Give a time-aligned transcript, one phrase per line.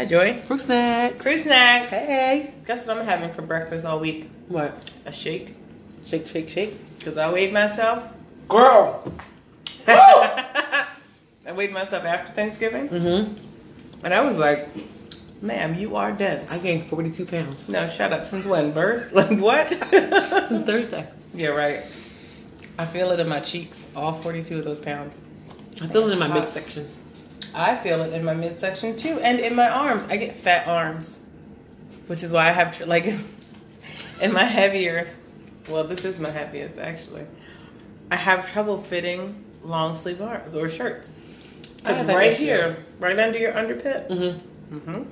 [0.00, 0.40] Hi, Joy.
[0.46, 1.20] Fruit snack.
[1.20, 1.90] Fruit snack.
[1.90, 2.54] Hey.
[2.64, 4.30] Guess what I'm having for breakfast all week?
[4.48, 4.90] What?
[5.04, 5.54] A shake.
[6.06, 6.98] Shake, shake, shake.
[6.98, 8.02] Because I weighed myself.
[8.48, 9.12] Girl.
[9.86, 10.86] I
[11.54, 12.88] weighed myself after Thanksgiving.
[12.88, 13.34] Mm-hmm.
[14.02, 14.70] And I was like,
[15.42, 16.58] ma'am, you are dense.
[16.58, 17.68] I gained 42 pounds.
[17.68, 18.24] no, shut up.
[18.24, 18.72] Since when?
[18.72, 19.12] Birth?
[19.12, 19.68] Like what?
[20.48, 21.06] Since Thursday.
[21.34, 21.82] yeah, right.
[22.78, 23.86] I feel it in my cheeks.
[23.94, 25.22] All 42 of those pounds.
[25.82, 26.40] I feel it in my Hot.
[26.40, 26.88] midsection.
[27.54, 30.04] I feel it in my midsection too, and in my arms.
[30.04, 31.20] I get fat arms,
[32.06, 33.06] which is why I have like
[34.20, 35.08] in my heavier.
[35.68, 37.24] Well, this is my heaviest actually.
[38.10, 41.12] I have trouble fitting long sleeve arms or shirts.
[41.84, 42.44] I Because right issue.
[42.44, 44.08] here, right under your underpit.
[44.08, 44.76] Mm-hmm.
[44.76, 45.02] Mm-hmm.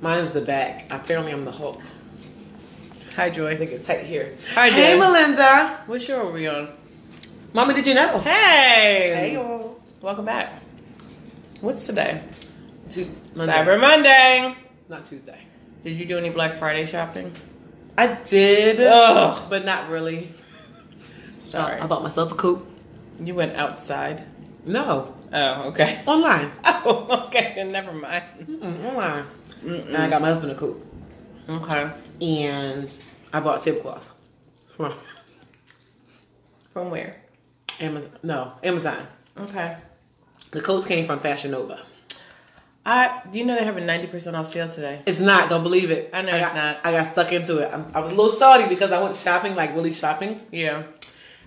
[0.00, 0.86] Mine's the back.
[0.90, 1.80] Apparently, I'm the Hulk.
[3.16, 3.48] Hi, Joy.
[3.50, 4.36] I think it's tight here.
[4.54, 5.82] Hi, Hey, Melinda.
[5.86, 6.68] What show are we on?
[7.52, 8.20] Mama, did you know?
[8.20, 9.06] Hey.
[9.08, 9.80] Hey, y'all.
[10.00, 10.62] Welcome back.
[11.60, 12.22] What's today?
[12.88, 13.52] Tu- Monday.
[13.52, 14.56] Cyber Monday.
[14.88, 15.38] Not Tuesday.
[15.82, 17.32] Did you do any Black Friday shopping?
[17.96, 19.46] I did, Ugh.
[19.50, 20.32] but not really.
[21.40, 21.80] Sorry.
[21.80, 22.66] I bought myself a coupe.
[23.22, 24.24] You went outside.
[24.64, 26.00] No, Oh, okay.
[26.06, 26.50] online.
[26.64, 27.52] Oh, okay.
[27.54, 28.24] Then never mind.
[28.40, 29.26] Mm-mm, online.
[29.64, 29.86] Mm-mm.
[29.88, 30.84] And I got my husband a coupe,
[31.48, 31.90] Okay.
[32.22, 32.88] and
[33.32, 34.08] I bought a tablecloth
[34.76, 34.94] from
[36.72, 37.16] From where?
[37.80, 38.10] Amazon.
[38.22, 39.06] No, Amazon.
[39.38, 39.76] Okay.
[40.50, 41.82] The coats came from Fashion Nova.
[42.86, 45.02] I, you know, they're having ninety percent off sale today.
[45.06, 45.50] It's not.
[45.50, 46.08] Don't believe it.
[46.12, 46.80] I know I it's got, not.
[46.84, 47.70] I got stuck into it.
[47.72, 50.84] I'm, I was a little salty because I went shopping, like really shopping, Yeah.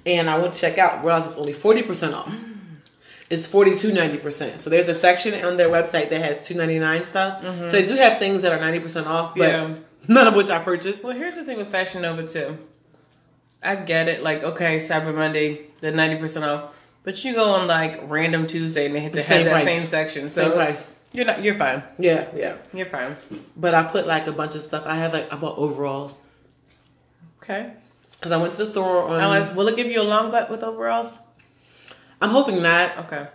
[0.06, 1.04] and I went to check out.
[1.04, 2.32] Realized it was only forty percent off.
[3.32, 4.62] It's forty two ninety percent.
[4.62, 7.42] So there's a section on their website that has two ninety nine stuff.
[7.42, 7.62] Mm-hmm.
[7.62, 9.76] So they do have things that are ninety percent off, but Yeah.
[10.08, 11.04] none of which I purchased.
[11.04, 12.58] Well, here's the thing with Fashion Nova too.
[13.64, 14.22] I get it.
[14.22, 16.76] Like, okay, Cyber Monday, the ninety percent off.
[17.04, 19.66] But you go on like random Tuesday and they hit the Same have that price.
[19.66, 20.30] same section.
[20.30, 20.94] So Same price.
[21.14, 21.44] you're not.
[21.44, 21.82] You're fine.
[21.98, 22.58] Yeah, yeah.
[22.74, 23.16] You're fine.
[23.58, 24.84] But I put like a bunch of stuff.
[24.86, 26.18] I have like I bought overalls
[27.42, 27.72] Okay.
[28.12, 29.08] because I went to the store.
[29.08, 29.56] On, like.
[29.56, 31.12] Will it give you a long butt with overalls?
[32.22, 33.25] I'm hoping not, Okay.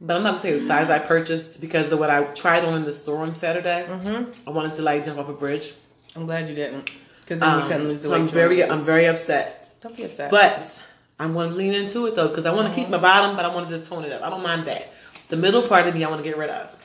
[0.00, 2.74] but I'm not gonna say the size I purchased because of what I tried on
[2.74, 3.86] in the store on Saturday.
[3.88, 4.48] Mm-hmm.
[4.48, 5.72] I wanted to like jump off a bridge.
[6.16, 6.90] I'm glad you didn't,
[7.20, 8.20] because then you Um, couldn't lose the so weight.
[8.22, 9.80] I'm very, I'm very upset.
[9.82, 10.32] Don't be upset.
[10.32, 10.82] But
[11.18, 12.92] I'm going to lean into it though because I want to keep mm-hmm.
[12.92, 14.22] my bottom, but I want to just tone it up.
[14.22, 14.92] I don't mind that.
[15.28, 16.76] The middle part of me, I want to get rid of.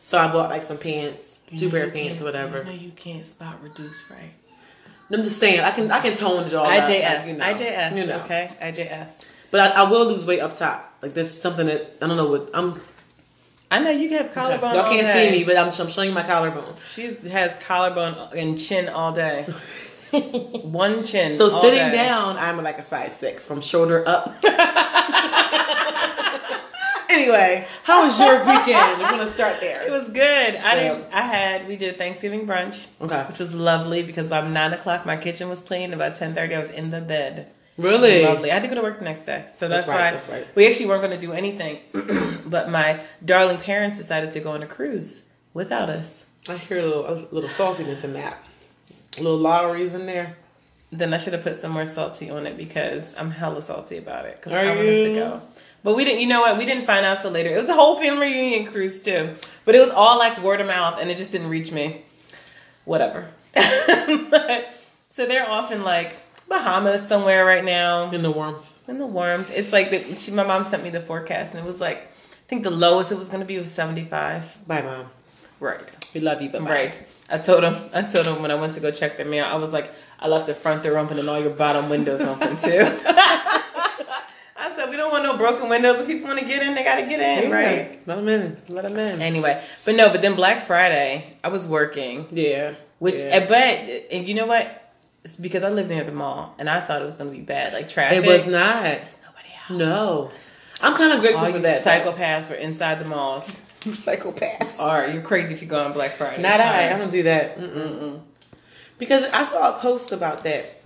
[0.00, 2.58] So I bought like some pants, two pair of pants, or whatever.
[2.58, 4.32] You know you can't spot reduce, right?
[5.10, 6.64] I'm just saying, I can, I can tone it all.
[6.64, 8.20] up, IJS, like, you know, IJS, you know.
[8.20, 9.24] okay, IJS.
[9.50, 10.96] But I, I will lose weight up top.
[11.02, 12.74] Like this is something that I don't know what I'm.
[13.70, 14.74] I know you have collarbone.
[14.74, 16.74] Y'all can't see me, but I'm, I'm showing you my collarbone.
[16.94, 19.46] She has collarbone and chin all day.
[20.64, 21.36] One chin.
[21.36, 21.92] So sitting day.
[21.92, 24.36] down, I'm like a size six from shoulder up.
[27.08, 29.00] anyway, how was your weekend?
[29.00, 29.82] We're gonna start there.
[29.86, 30.56] It was good.
[30.56, 30.74] I Yeah.
[30.94, 31.12] didn't.
[31.12, 31.68] I had.
[31.68, 33.22] We did Thanksgiving brunch, okay.
[33.28, 35.92] which was lovely because by nine o'clock my kitchen was clean.
[35.92, 37.52] About ten thirty, I was in the bed.
[37.78, 38.22] Really?
[38.22, 38.50] Lovely.
[38.50, 40.28] I had to go to work the next day, so that's, That's right, why that's
[40.28, 40.46] right.
[40.54, 41.78] we actually weren't going to do anything.
[42.46, 46.26] but my darling parents decided to go on a cruise without us.
[46.50, 48.46] I hear a little, a little saltiness in that.
[49.18, 50.36] Little lotteries in there.
[50.90, 54.26] Then I should have put some more salty on it because I'm hella salty about
[54.26, 54.36] it.
[54.36, 55.14] Because I wanted to you?
[55.14, 55.40] go.
[55.82, 56.58] But we didn't, you know what?
[56.58, 57.50] We didn't find out till later.
[57.50, 59.34] It was a whole family reunion cruise too.
[59.64, 62.02] But it was all like word of mouth and it just didn't reach me.
[62.84, 63.28] Whatever.
[64.30, 64.68] But-
[65.10, 66.14] so they're off in like
[66.48, 68.10] Bahamas somewhere right now.
[68.10, 68.72] In the warmth.
[68.88, 69.50] In the warmth.
[69.54, 72.48] It's like the, she, my mom sent me the forecast and it was like, I
[72.48, 74.66] think the lowest it was going to be was 75.
[74.66, 75.06] Bye, mom.
[75.62, 75.88] Right.
[76.14, 76.70] We love you, but bye.
[76.70, 77.06] Right.
[77.30, 77.76] I told him.
[77.94, 79.44] I told him when I went to go check the mail.
[79.46, 82.56] I was like, I left the front door open and all your bottom windows open
[82.56, 82.80] too.
[84.64, 86.00] I said we don't want no broken windows.
[86.00, 87.54] If people want to get in, they got to get in, Yeah.
[87.56, 88.06] right?
[88.08, 88.56] Let them in.
[88.68, 89.22] Let them in.
[89.22, 90.10] Anyway, but no.
[90.10, 92.74] But then Black Friday, I was working, yeah.
[92.98, 93.20] which yeah.
[93.24, 94.92] eh, but and you know what?
[95.24, 97.42] It's because I lived near the mall and I thought it was going to be
[97.44, 98.24] bad, like traffic.
[98.24, 98.82] it was not.
[98.82, 99.76] There's nobody out.
[99.78, 100.30] No.
[100.80, 101.84] I'm kind of grateful All for that.
[101.84, 102.12] though.
[102.12, 103.60] psychopaths were inside the malls.
[103.90, 104.78] Psychopaths.
[104.78, 106.42] All right, you're crazy if you go on Black Friday.
[106.42, 106.94] Not I.
[106.94, 107.58] I don't do that.
[107.58, 107.74] Mm-mm.
[107.74, 108.20] Mm-mm.
[108.98, 110.80] Because I saw a post about that,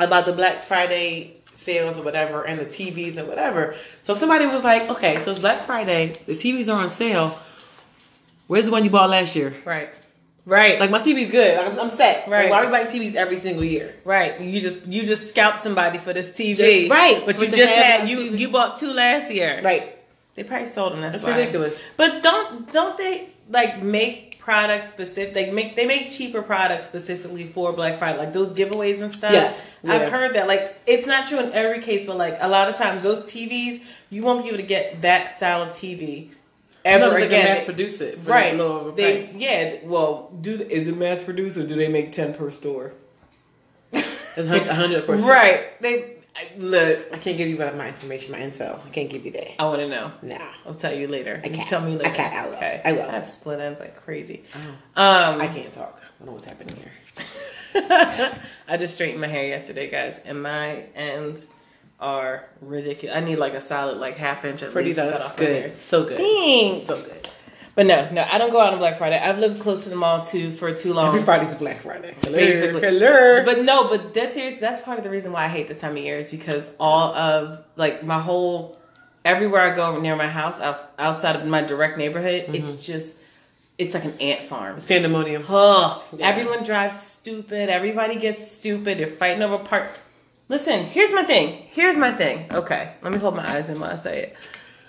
[0.00, 3.76] about the Black Friday sales or whatever, and the TVs and whatever.
[4.02, 7.38] So somebody was like, okay, so it's Black Friday, the TVs are on sale.
[8.48, 9.54] Where's the one you bought last year?
[9.64, 9.90] Right.
[10.44, 10.80] Right.
[10.80, 11.56] Like my TV's good.
[11.56, 12.26] Like, I'm, I'm set.
[12.28, 12.42] Right.
[12.42, 13.94] Like, why are we buying TVs every single year?
[14.04, 14.40] Right.
[14.40, 16.56] You just you just scalped somebody for this TV.
[16.56, 17.22] Just- right.
[17.24, 18.38] But For you just had you TV.
[18.40, 19.60] you bought two last year.
[19.62, 19.96] Right.
[20.34, 21.00] They probably sold them.
[21.02, 21.36] That's, That's why.
[21.38, 21.78] ridiculous.
[21.96, 25.34] But don't don't they like make products specific?
[25.34, 29.32] They make they make cheaper products specifically for Black Friday, like those giveaways and stuff.
[29.32, 29.72] Yes.
[29.82, 29.92] Yeah.
[29.94, 30.48] I've heard that.
[30.48, 33.82] Like it's not true in every case, but like a lot of times those TVs,
[34.10, 36.30] you won't be able to get that style of TV
[36.84, 37.44] ever no, it's they again.
[37.44, 38.56] mass produce it, for right?
[38.56, 39.36] Low of a They, price.
[39.36, 39.76] yeah.
[39.84, 42.94] Well, do is it mass produced or do they make ten per store?
[43.92, 45.28] It's a hundred percent.
[45.28, 45.80] Right.
[45.82, 47.06] They I- look.
[47.12, 48.84] I can't give you my, my information, my intel.
[48.86, 49.60] I can't give you that.
[49.60, 50.10] I want to know.
[50.22, 50.38] Nah.
[50.66, 51.40] I'll tell you later.
[51.44, 51.68] I You can't.
[51.68, 52.08] tell me later.
[52.10, 52.34] I can't.
[52.34, 52.54] I will.
[52.56, 52.82] Okay.
[52.84, 53.02] I will.
[53.02, 54.44] I have split ends like crazy.
[54.96, 56.00] Oh, Um, I can't talk.
[56.02, 56.92] I don't know what's happening here.
[58.68, 61.46] I just straightened my hair yesterday, guys, and my ends
[62.00, 63.16] are ridiculous.
[63.16, 65.10] I need like a solid like half inch at Pretty least though.
[65.10, 65.68] cut It's off my hair.
[65.68, 65.80] good.
[65.88, 66.16] So good.
[66.18, 66.86] Thanks.
[66.86, 67.21] So good.
[67.74, 69.18] But no, no, I don't go out on Black Friday.
[69.18, 71.08] I've lived close to the mall too for too long.
[71.08, 72.14] Every Friday's Black Friday.
[72.22, 72.36] Hello.
[72.36, 72.80] Basically.
[72.82, 73.44] Hello.
[73.44, 74.56] But no, but that's serious.
[74.56, 77.14] That's part of the reason why I hate this time of year is because all
[77.14, 78.76] of like my whole
[79.24, 80.60] everywhere I go near my house
[80.98, 82.80] outside of my direct neighborhood, it's mm-hmm.
[82.80, 83.16] just
[83.78, 84.76] it's like an ant farm.
[84.76, 85.44] it's pandemonium.
[85.48, 85.98] Yeah.
[86.20, 87.70] Everyone drives stupid.
[87.70, 88.98] Everybody gets stupid.
[88.98, 89.90] They're fighting over park.
[90.48, 91.64] Listen, here's my thing.
[91.70, 92.46] Here's my thing.
[92.52, 94.36] Okay, let me hold my eyes in while I say it.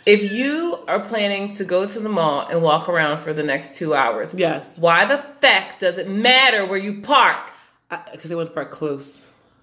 [0.05, 3.75] If you are planning to go to the mall and walk around for the next
[3.75, 4.77] two hours, Yes.
[4.77, 7.37] why the feck does it matter where you park?
[8.11, 9.21] Because they want to park close.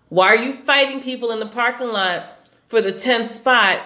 [0.08, 2.25] Why are you fighting people in the parking lot
[2.69, 3.81] for the 10th spot?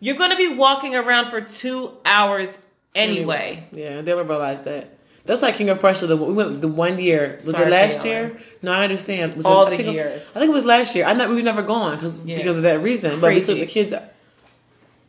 [0.00, 2.58] You're going to be walking around for two hours
[2.94, 3.64] anyway.
[3.72, 4.98] Yeah, they would realize that.
[5.24, 6.08] That's like King of Prussia.
[6.08, 7.34] The we went the one year.
[7.36, 8.40] Was Sorry it last year?
[8.60, 9.36] No, I understand.
[9.36, 10.30] Was All it, I the think it- years.
[10.34, 11.04] I think it was last year.
[11.04, 12.38] I know we've never gone because Yeah.
[12.38, 13.20] because of that reason.
[13.20, 13.94] But we took the kids.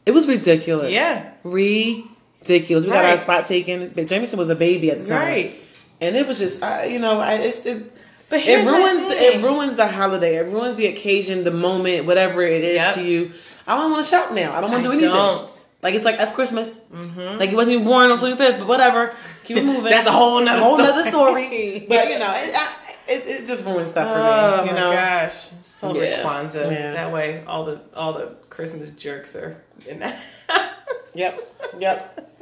[0.05, 0.91] It was ridiculous.
[0.91, 1.31] Yeah.
[1.43, 2.85] ridiculous.
[2.85, 3.89] We got our spot taken.
[3.95, 5.55] But Jameson was a baby at the time, Right.
[6.01, 7.91] and it was just, I, you know, I, it's it,
[8.29, 10.35] But it ruins the, it ruins the holiday.
[10.37, 12.95] It ruins the occasion, the moment, whatever it is Yep.
[12.95, 13.31] to you.
[13.67, 14.53] I don't want to shop now.
[14.53, 15.09] I don't want to do anything.
[15.09, 15.65] don't.
[15.81, 16.77] Like it's like F Christmas.
[16.93, 17.39] Mhm.
[17.39, 19.13] Like he wasn't even born on twenty fifth, but whatever.
[19.43, 19.83] Keep it moving.
[19.91, 20.89] That's a whole nother whole story.
[20.89, 21.85] nother story.
[21.89, 22.69] but you know, it, I,
[23.09, 24.69] it, it just ruins stuff for Oh me.
[24.69, 25.49] You my know, gosh!
[25.61, 26.23] Celebrate Yeah.
[26.23, 26.71] Kwanzaa.
[26.71, 26.93] Yeah.
[26.93, 30.19] That way, all the all the Christmas jerks are in that.
[31.15, 31.41] Yep.
[31.79, 32.41] Yep.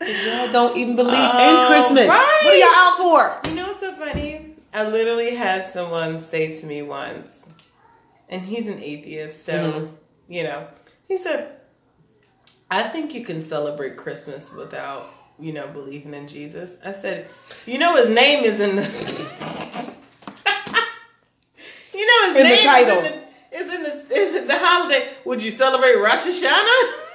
[0.00, 2.08] y'all don't even believe in Oh, Christmas.
[2.08, 2.40] right.
[2.42, 2.96] What are y'all out
[3.44, 3.48] for?
[3.50, 4.56] You know what's so funny?
[4.74, 7.46] I literally had someone say to me once,
[8.28, 9.90] and he's an atheist, so Mhm.
[10.28, 10.66] you know,
[11.06, 11.52] he said,
[12.68, 15.06] "I think you can celebrate Christmas without."
[15.38, 16.76] You know, believing in Jesus.
[16.84, 17.26] I said,
[17.64, 18.82] you know, his name is in the.
[21.94, 22.98] you know, his In the name title.
[23.52, 25.08] is in the, is in the the holiday.
[25.24, 27.06] Would you celebrate Rosh Hashanah?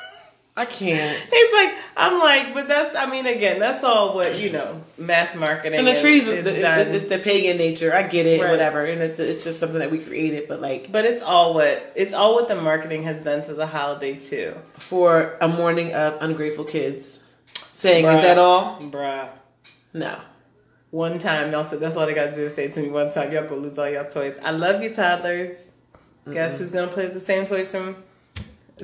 [0.58, 1.18] I can't.
[1.32, 5.36] He's like, I'm like, but that's, I mean, again, that's all what you know, mass
[5.36, 5.78] marketing.
[5.80, 6.80] And the trees, is is, done.
[6.80, 7.94] it's, it's the pagan nature.
[7.94, 8.52] I get it, Right.
[8.52, 8.86] whatever.
[8.86, 10.48] And it's it's just something that we created.
[10.48, 13.68] But like but it's all what it's all what the marketing has done to the
[13.68, 14.56] holiday too.
[14.78, 17.20] for a morning of ungrateful kids,
[17.74, 18.16] saying, Bruh.
[18.16, 19.28] "Is that all?" Bruh.
[19.94, 20.18] No.
[20.92, 23.12] One time, y'all said that's all they got to do is say to me one
[23.12, 24.38] time, y'all go lose all y'all toys.
[24.42, 25.68] I love you, toddlers.
[26.32, 27.96] Guess who's gonna play with the same toys from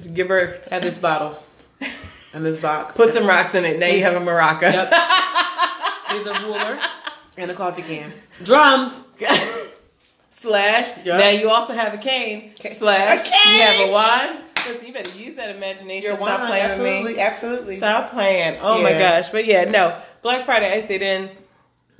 [0.03, 0.67] your birth?
[0.69, 1.41] Have this bottle
[2.33, 2.95] and this box.
[2.95, 3.79] Put some rocks in it.
[3.79, 4.61] Now you have a maraca.
[4.61, 4.93] Yep.
[6.09, 6.79] Here's a ruler
[7.37, 8.13] and a coffee can.
[8.43, 8.99] Drums.
[10.29, 10.97] Slash.
[11.03, 11.05] Yep.
[11.05, 12.53] Now you also have a cane.
[12.73, 13.27] Slash.
[13.27, 13.55] A cane!
[13.55, 14.43] You have a wand.
[14.67, 16.09] Listen, you better use that imagination.
[16.09, 17.19] Your Stop playing with me.
[17.19, 17.77] Absolutely.
[17.77, 18.59] Stop playing.
[18.61, 19.29] Oh my gosh.
[19.29, 19.99] But yeah, no.
[20.21, 21.29] Black Friday, I stayed in.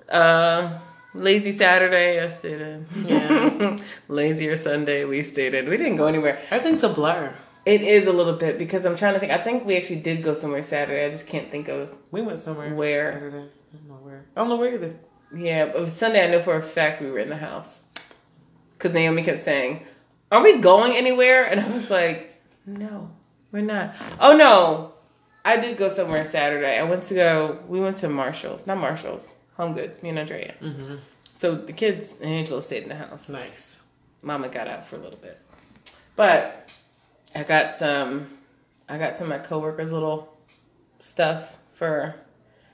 [0.10, 0.78] Uh,
[1.14, 2.86] lazy Saturday, I stayed in.
[3.06, 3.80] Yeah.
[4.08, 5.70] Lazier Sunday, we stayed in.
[5.70, 6.42] We didn't go anywhere.
[6.50, 7.36] Everything's a blur.
[7.66, 9.32] It is a little bit because I'm trying to think.
[9.32, 11.06] I think we actually did go somewhere Saturday.
[11.06, 11.96] I just can't think of.
[12.10, 12.74] We went somewhere.
[12.74, 13.14] Where?
[13.14, 13.38] Saturday.
[13.38, 14.26] I don't know where.
[14.36, 14.96] I don't know where either.
[15.36, 16.26] Yeah, but it was Sunday.
[16.26, 17.84] I know for a fact we were in the house
[18.78, 19.86] because Naomi kept saying,
[20.32, 23.12] "Are we going anywhere?" And I was like, "No,
[23.52, 24.94] we're not." Oh no,
[25.46, 26.78] I did go somewhere Saturday.
[26.78, 27.64] I went to go.
[27.68, 30.02] We went to Marshalls, not Marshalls, Home Goods.
[30.02, 30.56] Me and Andrea.
[30.60, 30.96] Mm-hmm.
[31.36, 33.30] So the kids and Angela stayed in the house.
[33.30, 33.78] Nice.
[34.24, 35.40] Mama got out for a little bit,
[36.16, 36.68] but
[37.36, 38.28] I got some.
[38.90, 40.36] I got some of my coworkers' little
[41.00, 42.16] stuff for.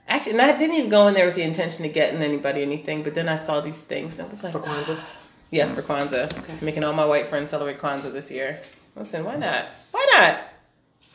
[0.07, 3.03] Actually, and I didn't even go in there with the intention of getting anybody anything,
[3.03, 4.97] but then I saw these things and I was like, For Kwanzaa.
[5.51, 6.31] yes, for Kwanzaa.
[6.37, 6.53] Okay.
[6.61, 8.61] Making all my white friends celebrate Kwanzaa this year.
[8.95, 9.65] Listen, why not?
[9.91, 10.39] Why not?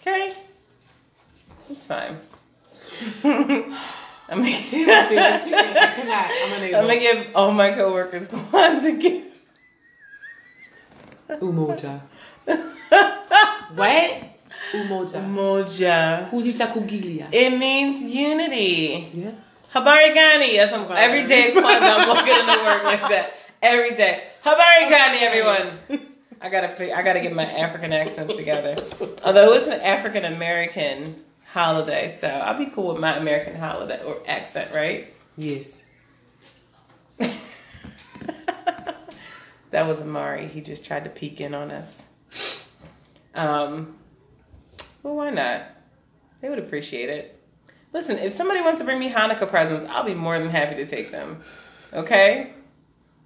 [0.03, 0.37] Okay,
[1.71, 2.19] it's fine.
[4.33, 6.31] I'm I cannot.
[6.31, 9.29] I'm I'm gonna give all my coworkers Kwanzaa gifts.
[11.41, 12.01] Umoja.
[13.75, 14.11] What?
[14.73, 15.21] Umoja.
[15.21, 16.29] Moja.
[16.31, 17.29] Kujita kugilia.
[17.31, 19.11] It means unity.
[19.13, 19.33] Yeah.
[19.75, 20.55] Habari gani.
[20.55, 23.35] Yes, I'm, every day at Kwanzaa, I'm walking into work like that.
[23.61, 24.25] Every day.
[24.45, 25.79] Habari gani, everyone.
[26.41, 28.83] I gotta, I gotta get my African accent together.
[29.25, 31.17] Although it's an African American
[31.53, 35.13] holiday, so I'll be cool with my American holiday or accent, right?
[35.37, 35.79] Yes.
[37.19, 37.37] that
[39.87, 40.49] was Amari.
[40.49, 42.07] He just tried to peek in on us.
[43.35, 43.99] Um,
[45.03, 45.67] well, why not?
[46.41, 47.39] They would appreciate it.
[47.93, 50.87] Listen, if somebody wants to bring me Hanukkah presents, I'll be more than happy to
[50.87, 51.43] take them.
[51.93, 52.55] Okay?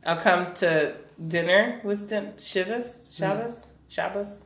[0.05, 0.97] I'll come to
[1.29, 3.17] dinner with din- Shivas?
[3.17, 3.65] Shabbos?
[3.89, 3.89] Shabbos?
[3.89, 4.46] Shabbos.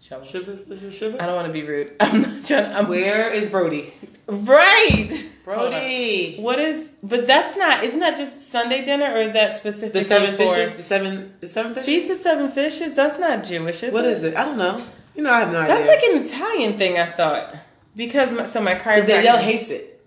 [0.00, 1.22] Shiva, is it Shiva?
[1.22, 1.92] I don't want to be rude.
[2.00, 2.72] I'm not trying.
[2.76, 3.92] I'm Where is Brody?
[4.28, 5.26] right.
[5.44, 6.36] Brody.
[6.38, 6.92] What is?
[7.02, 7.82] But that's not.
[7.84, 10.74] Isn't that just Sunday dinner, or is that specifically The seven for fishes.
[10.76, 11.34] The seven.
[11.40, 11.86] The seven fishes.
[11.86, 12.94] Feast of Seven Fishes?
[12.94, 14.12] That's not Jewish, is What it?
[14.12, 14.36] is it?
[14.36, 14.84] I don't know.
[15.14, 15.86] You know, I have no That's idea.
[15.86, 16.98] That's like an Italian thing.
[16.98, 17.56] I thought
[17.96, 19.06] because my, so my Because chiropractor.
[19.06, 20.04] Danielle hates it.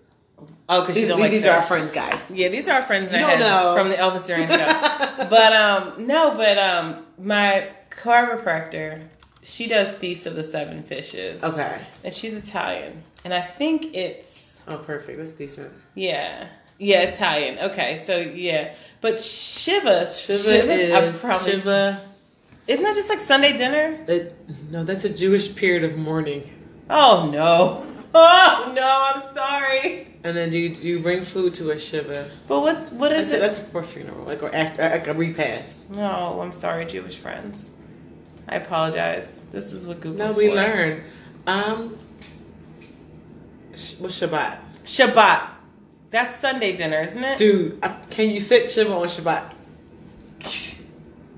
[0.68, 2.20] oh, because she These, don't like these are our friends, guys.
[2.30, 3.74] Yeah, these are our friends You don't know.
[3.76, 5.26] from the Elvis Duran show.
[5.28, 9.02] but um, no, but um, my chiropractor,
[9.42, 11.42] she does Feast of the Seven Fishes.
[11.44, 11.80] Okay.
[12.04, 15.18] and she's Italian, and I think it's Oh, perfect.
[15.18, 15.72] That's decent.
[15.94, 17.58] yeah, yeah, Italian.
[17.70, 22.00] Okay, so yeah, but Shiva, Shiva I'm is probably Shiva.
[22.66, 23.98] Isn't that just like Sunday dinner?
[24.06, 24.36] It,
[24.70, 26.48] no, that's a Jewish period of mourning.
[26.88, 27.86] Oh no.
[28.12, 30.08] Oh no, I'm sorry.
[30.24, 32.28] And then you you bring food to a Shiva.
[32.48, 33.40] But what's what is That's, it?
[33.40, 35.88] that's for funeral, like or after like a repast.
[35.90, 37.70] No, I'm sorry, Jewish friends.
[38.48, 39.40] I apologize.
[39.52, 40.54] This is what Google's No, we for.
[40.54, 41.04] learn.
[41.46, 41.96] Um,
[43.98, 44.58] what's Shabbat?
[44.84, 45.48] Shabbat.
[46.10, 47.38] That's Sunday dinner, isn't it?
[47.38, 47.80] Dude,
[48.10, 49.52] can you sit Shiva on Shabbat?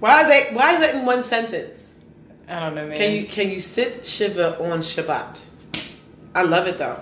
[0.00, 0.54] Why is that?
[0.54, 1.90] Why is that in one sentence?
[2.48, 2.96] I don't know, man.
[2.96, 5.44] Can you can you sit Shiva on Shabbat?
[6.34, 7.00] I love it though.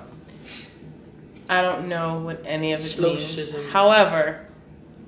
[1.49, 3.55] I don't know what any of it means.
[3.73, 4.47] However,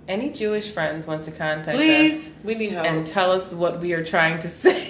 [0.09, 2.87] any Jewish friends want to contact Please, us we need help.
[2.87, 4.89] and tell us what we are trying to say.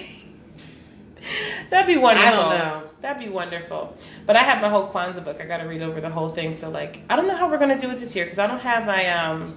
[1.69, 2.27] That'd be wonderful.
[2.29, 2.49] I don't
[2.83, 2.89] know.
[3.01, 3.97] That'd be wonderful.
[4.25, 5.41] But I have my whole Kwanzaa book.
[5.41, 6.53] I got to read over the whole thing.
[6.53, 8.59] So like, I don't know how we're gonna do it this year because I don't
[8.59, 9.55] have my um.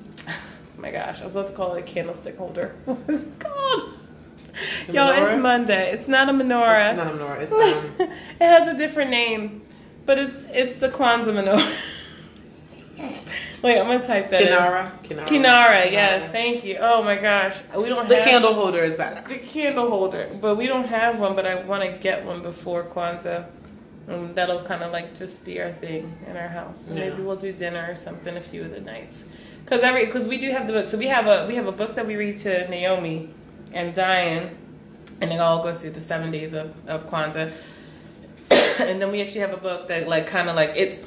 [0.78, 2.74] my gosh, I was about to call it a candlestick holder.
[2.86, 3.94] What is it called?
[4.86, 5.32] The Yo, menorah?
[5.32, 5.92] it's Monday.
[5.92, 6.90] It's not a menorah.
[6.90, 7.40] It's not a menorah.
[7.40, 8.08] It's um,
[8.40, 9.62] it has a different name,
[10.06, 11.76] but it's it's the Kwanzaa menorah.
[13.62, 14.42] Wait, I'm gonna type that.
[14.42, 14.48] in.
[14.48, 14.90] Kinara.
[15.04, 15.26] Kinara.
[15.26, 16.78] Kinara, yes, thank you.
[16.80, 19.26] Oh my gosh, we don't The have candle holder is better.
[19.28, 21.36] the candle holder, but we don't have one.
[21.36, 23.46] But I want to get one before Kwanzaa.
[24.08, 26.88] And that'll kind of like just be our thing in our house.
[26.88, 27.10] Yeah.
[27.10, 29.24] Maybe we'll do dinner or something a few of the nights.
[29.64, 30.88] Cause every, cause we do have the book.
[30.88, 33.32] So we have a we have a book that we read to Naomi
[33.72, 34.56] and Diane,
[35.20, 37.52] and it all goes through the seven days of of Kwanzaa.
[38.80, 40.98] and then we actually have a book that like kind of like it's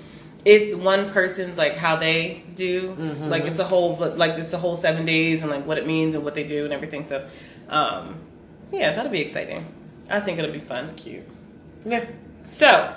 [0.45, 3.29] it's one person's like how they do Mhm.
[3.29, 6.13] like it's a whole like it's a whole seven days and like what it means
[6.15, 7.25] and what they do and everything so
[7.69, 8.15] um
[8.71, 9.65] yeah that'll be exciting
[10.09, 11.23] i think it'll be fun Cute.
[11.85, 12.05] Yeah,
[12.45, 12.93] so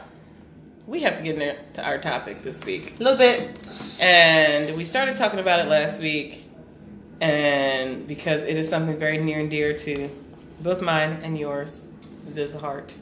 [0.86, 3.58] we have to get into our topic this week a little bit.
[3.98, 6.44] and we started talking about it last week
[7.20, 10.08] and because it is something very near and dear to
[10.60, 11.88] both mine and yours
[12.30, 12.94] Ziz's heart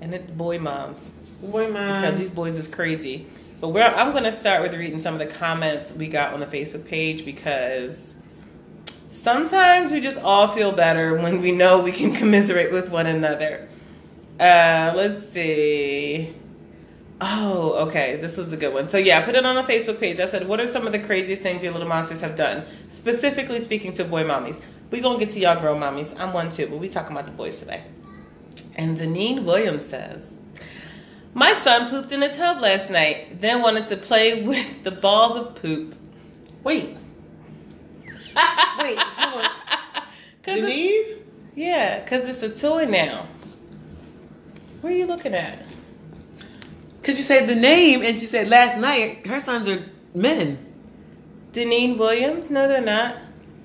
[0.00, 2.00] and it boy moms Boy, man.
[2.02, 3.26] because these boys is crazy.
[3.62, 6.40] But we're, I'm going to start with reading some of the comments we got on
[6.40, 8.12] the Facebook page because
[9.08, 13.68] sometimes we just all feel better when we know we can commiserate with one another.
[14.40, 16.34] Uh, let's see.
[17.20, 18.16] Oh, okay.
[18.16, 18.88] This was a good one.
[18.88, 20.18] So yeah, I put it on the Facebook page.
[20.18, 23.60] I said, "What are some of the craziest things your little monsters have done?" Specifically
[23.60, 24.60] speaking to boy mommies.
[24.90, 26.18] We gonna get to y'all girl mommies.
[26.18, 27.84] I'm one too, but we talking about the boys today.
[28.74, 30.34] And Deneen Williams says,
[31.34, 35.36] "My son pooped in a tub last night, then wanted to play with the balls
[35.36, 35.94] of poop."
[36.64, 36.96] Wait,
[38.78, 39.50] wait, hold on.
[40.42, 41.06] 'Cause it's- Denise?
[41.54, 43.26] Yeah, because it's a toy now.
[44.80, 45.64] Where are you looking at?
[47.00, 49.84] Because you said the name and she said last night her sons are
[50.14, 50.58] men.
[51.52, 52.48] Deneen Williams?
[52.50, 53.16] No, they're not.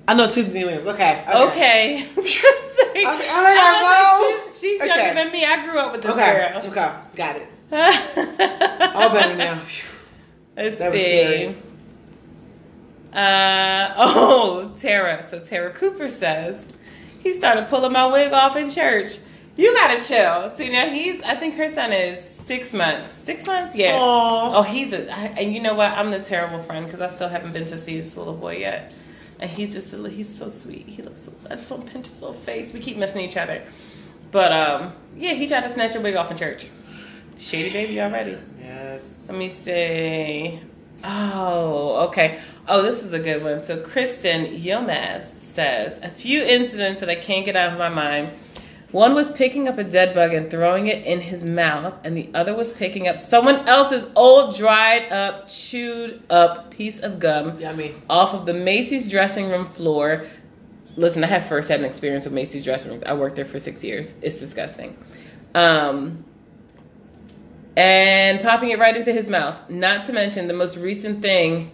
[0.06, 0.86] I know two Denise Williams.
[0.86, 1.24] Okay.
[1.34, 2.06] Okay.
[2.06, 4.50] I was I was like, oh my God, I was like, no.
[4.52, 5.04] she's, she's Okay.
[5.06, 5.44] younger than me.
[5.44, 6.50] I grew up with this Okay.
[6.52, 6.70] girl.
[6.70, 6.92] Okay.
[7.16, 7.48] Got it.
[7.70, 9.62] All better now.
[10.56, 11.56] Let's That see.
[13.12, 15.24] Uh, oh, Tara.
[15.24, 16.66] So Tara Cooper says
[17.20, 19.18] he started pulling my wig off in church.
[19.56, 20.54] You gotta chill.
[20.56, 21.20] See now he's.
[21.22, 23.12] I think her son is six months.
[23.12, 23.94] Six months, yeah.
[23.98, 24.58] Aw.
[24.58, 25.10] Oh, he's a.
[25.10, 25.92] I- And you know what?
[25.92, 28.92] I'm the terrible friend because I still haven't been to see this little boy yet.
[29.40, 29.92] And he's just.
[29.94, 30.86] a- He's so sweet.
[30.86, 31.22] He looks.
[31.22, 32.72] So, I just want to pinch his little face.
[32.72, 33.62] We keep missing each other.
[34.30, 36.66] But um, yeah, he tried to snatch your wig off in church.
[37.38, 38.36] Shady baby already.
[38.60, 39.18] Yes.
[39.28, 40.60] Let me see.
[41.04, 42.40] Oh, okay.
[42.66, 43.62] Oh, this is a good one.
[43.62, 48.32] So Kristen Yilmaz says a few incidents that I can't get out of my mind.
[48.90, 52.30] One was picking up a dead bug and throwing it in his mouth, and the
[52.32, 57.94] other was picking up someone else's old, dried up, chewed up piece of gum Yummy.
[58.08, 60.26] off of the Macy's dressing room floor.
[60.96, 63.04] Listen, I have first had an experience with Macy's dressing rooms.
[63.04, 64.14] I worked there for six years.
[64.22, 64.96] It's disgusting.
[65.54, 66.24] Um,
[67.78, 69.56] and popping it right into his mouth.
[69.70, 71.70] Not to mention the most recent thing.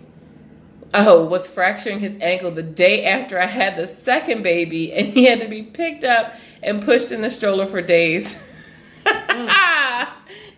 [0.93, 5.25] Oh, was fracturing his ankle the day after I had the second baby, and he
[5.25, 8.39] had to be picked up and pushed in the stroller for days.
[9.07, 9.49] and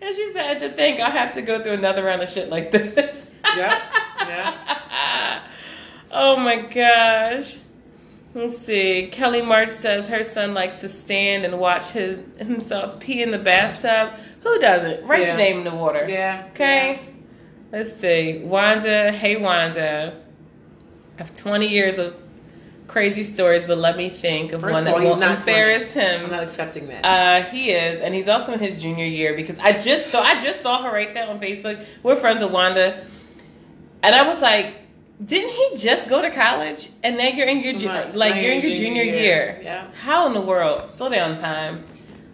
[0.01, 3.25] she said, "To think I'll have to go through another round of shit like this."
[3.55, 3.81] Yeah,
[4.19, 5.47] yeah.
[6.11, 7.57] oh my gosh.
[8.37, 9.09] Let's see.
[9.11, 13.39] Kelly March says her son likes to stand and watch his himself pee in the
[13.39, 14.13] bathtub.
[14.43, 15.05] Who doesn't?
[15.07, 15.27] Write Yeah.
[15.29, 16.05] your name in the water.
[16.07, 16.45] Yeah.
[16.53, 16.99] Okay.
[17.71, 18.39] Let's see.
[18.43, 20.13] Wanda, hey Wanda.
[21.15, 22.15] I have 20 years of
[22.87, 25.51] crazy stories, but let me think of First one that all, won't not 20.
[25.51, 26.31] embarrass I'm him.
[26.31, 27.03] not accepting that.
[27.03, 30.39] Uh, he is, and he's also in his junior year because I just so I
[30.39, 31.83] just saw her right there on Facebook.
[32.03, 33.03] We're friends with Wanda,
[34.03, 34.75] and I was like,
[35.25, 36.89] didn't he just go to college?
[37.03, 37.73] And now you're in your
[38.13, 39.59] like you're in your junior year.
[39.63, 39.87] Yeah.
[40.01, 40.89] How in the world?
[40.89, 41.83] Slow down, time.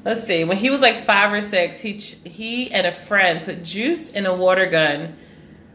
[0.03, 0.43] Let's see.
[0.43, 4.09] When he was like five or six, he ch- he and a friend put juice
[4.11, 5.15] in a water gun,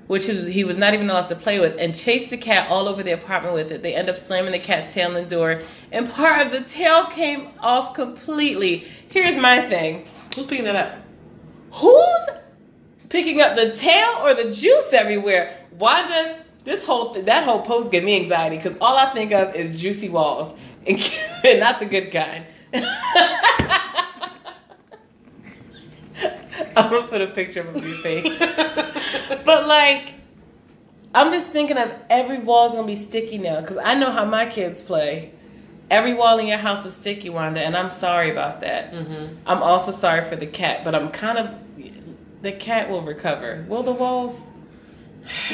[0.06, 2.88] which was, he was not even allowed to play with, and chased the cat all
[2.88, 3.82] over the apartment with it.
[3.82, 5.62] They end up slamming the cat's tail in the door,
[5.92, 8.86] and part of the tail came off completely.
[9.08, 10.98] Here's my thing: Who's picking that up?
[11.72, 12.36] Who's
[13.08, 15.56] picking up the tail or the juice everywhere?
[15.78, 19.54] Wanda, this whole th- that whole post gave me anxiety because all I think of
[19.54, 20.54] is juicy walls
[20.86, 20.98] and,
[21.44, 22.44] and not the good kind.
[26.76, 28.38] I'm gonna put a picture of a your face,
[29.44, 30.14] but like,
[31.14, 34.46] I'm just thinking of every wall's gonna be sticky now because I know how my
[34.46, 35.32] kids play.
[35.90, 38.92] Every wall in your house is sticky, Wanda, and I'm sorry about that.
[38.92, 39.36] Mm-hmm.
[39.46, 41.54] I'm also sorry for the cat, but I'm kind of
[42.42, 43.64] the cat will recover.
[43.68, 44.42] Will the walls?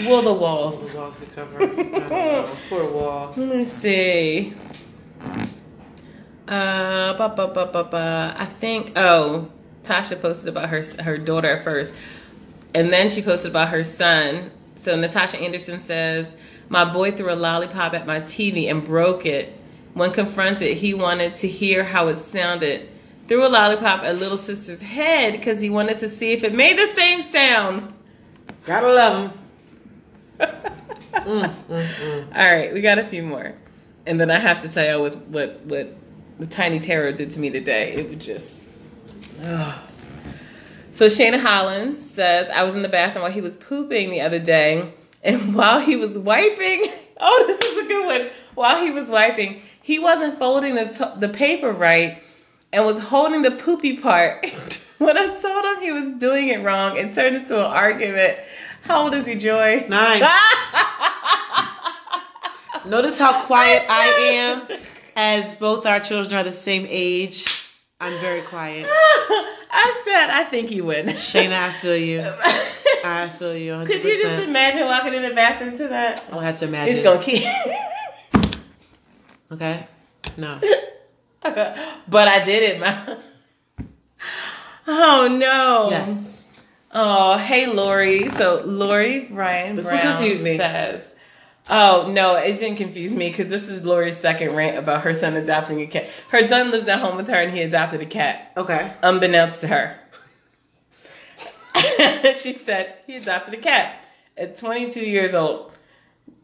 [0.06, 0.90] Will the walls?
[0.92, 2.48] The walls recover.
[2.68, 3.36] Poor walls.
[3.36, 4.54] Let me see.
[6.46, 8.36] Uh, ba, ba, ba, ba, ba.
[8.38, 8.92] I think.
[8.96, 9.50] Oh,
[9.82, 11.92] Tasha posted about her her daughter at first,
[12.74, 14.50] and then she posted about her son.
[14.76, 16.34] So Natasha Anderson says,
[16.68, 19.58] "My boy threw a lollipop at my TV and broke it.
[19.94, 22.88] When confronted, he wanted to hear how it sounded.
[23.28, 26.76] Threw a lollipop at little sister's head because he wanted to see if it made
[26.76, 27.92] the same sound."
[28.66, 29.43] Gotta love him.
[30.38, 32.36] Mm, mm, mm.
[32.36, 33.54] All right, we got a few more,
[34.06, 35.96] and then I have to tell you what what what
[36.38, 37.92] the tiny terror did to me today.
[37.92, 38.60] It was just.
[39.42, 39.78] ugh.
[40.92, 44.38] So Shayna Hollins says I was in the bathroom while he was pooping the other
[44.38, 44.92] day,
[45.22, 48.30] and while he was wiping, oh, this is a good one.
[48.54, 52.22] While he was wiping, he wasn't folding the to- the paper right,
[52.72, 54.46] and was holding the poopy part.
[54.98, 58.38] when I told him he was doing it wrong, it turned into an argument.
[58.84, 59.86] How old is he, Joy?
[59.88, 60.22] Nine.
[62.84, 64.78] Notice how quiet I am
[65.16, 67.46] as both our children are the same age.
[67.98, 68.86] I'm very quiet.
[68.90, 71.06] I said I think he would.
[71.06, 72.20] Shayna, I feel you.
[73.04, 73.86] I feel you 100%.
[73.86, 76.22] Could you just imagine walking in the bathroom to that?
[76.30, 76.96] I'll have to imagine.
[76.96, 77.42] It's gonna keep.
[79.50, 79.86] Okay?
[80.36, 80.60] No.
[81.42, 83.18] but I did it, man.
[84.86, 85.88] Oh no.
[85.90, 86.33] Yes.
[86.94, 88.28] Oh, hey Lori.
[88.30, 90.56] So Lori Ryan This Brown confused me.
[90.56, 91.12] says,
[91.68, 95.34] "Oh no, it didn't confuse me because this is Lori's second rant about her son
[95.36, 96.08] adopting a cat.
[96.30, 98.92] Her son lives at home with her, and he adopted a cat, Okay.
[99.02, 99.98] unbeknownst to her.
[102.38, 104.04] she said he adopted a cat
[104.36, 105.72] at 22 years old.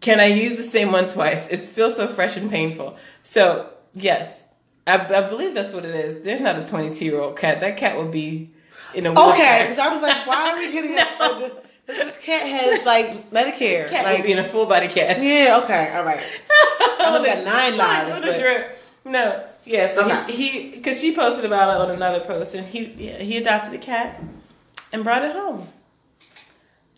[0.00, 1.46] Can I use the same one twice?
[1.48, 2.96] It's still so fresh and painful.
[3.22, 4.46] So yes,
[4.86, 6.22] I, I believe that's what it is.
[6.22, 7.60] There's not a 22 year old cat.
[7.60, 8.50] That cat would be
[8.94, 11.44] in a Okay, because I was like, why are we getting No.
[11.44, 11.64] it?
[11.87, 13.88] This cat has like Medicare.
[13.88, 15.20] cat like, being a full body cat.
[15.20, 16.22] yeah, okay, all right.
[17.00, 19.88] only got nine lives, On but- No, yeah.
[19.92, 20.33] So Okay.
[20.33, 23.79] he because she posted about it on another post, and he yeah, he adopted a
[23.79, 24.22] cat
[24.92, 25.66] and brought it home.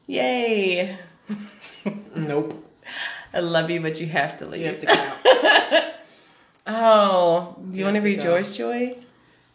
[0.07, 0.97] Yay!
[2.15, 2.65] Nope.
[3.33, 4.61] I love you, but you have to leave.
[4.61, 5.95] You have to
[6.67, 8.25] oh, do you, You want to to read go.
[8.25, 8.97] yours, Joy?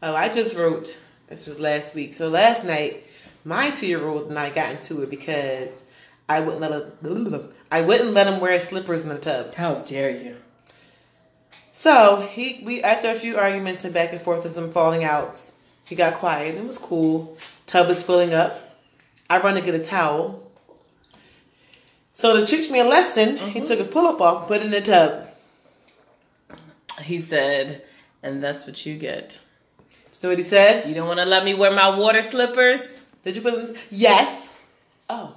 [0.02, 1.00] Oh, I just wrote.
[1.28, 2.14] This was last week.
[2.14, 3.06] So last night,
[3.44, 5.70] my two-year-old and I got into it because
[6.30, 7.50] I wouldn't let him.
[7.72, 9.54] I wouldn't let him wear slippers in the tub.
[9.54, 10.38] How dare you?
[11.72, 15.52] So he, we after a few arguments and back and forth and some falling outs,
[15.86, 16.56] he got quiet.
[16.56, 17.38] It was cool.
[17.66, 18.78] Tub is filling up.
[19.30, 20.50] I run to get a towel.
[22.14, 24.82] So to teach me a lesson, he took his pull-up off, put it in the
[24.82, 25.28] tub.
[27.04, 27.84] He said,
[28.24, 29.40] and that's what you get.
[30.24, 30.88] Know what he said?
[30.90, 33.02] You don't want to let me wear my water slippers?
[33.24, 33.76] Did you put them?
[33.92, 34.52] Yes.
[35.10, 35.36] Oh,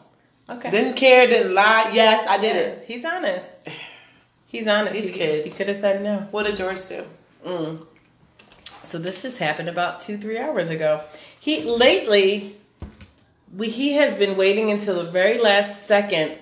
[0.48, 0.70] okay.
[0.70, 1.26] Didn't care.
[1.26, 1.90] Didn't lie.
[1.92, 2.84] Yes, I did it.
[2.86, 3.52] He's honest.
[4.46, 4.94] He's honest.
[4.94, 5.44] These he, kids.
[5.44, 6.26] He could have said no.
[6.32, 7.04] What did George do?
[7.46, 7.86] Mm.
[8.82, 11.02] So this just happened about two, three hours ago.
[11.38, 12.56] He lately,
[13.56, 16.36] we, he has been waiting until the very last second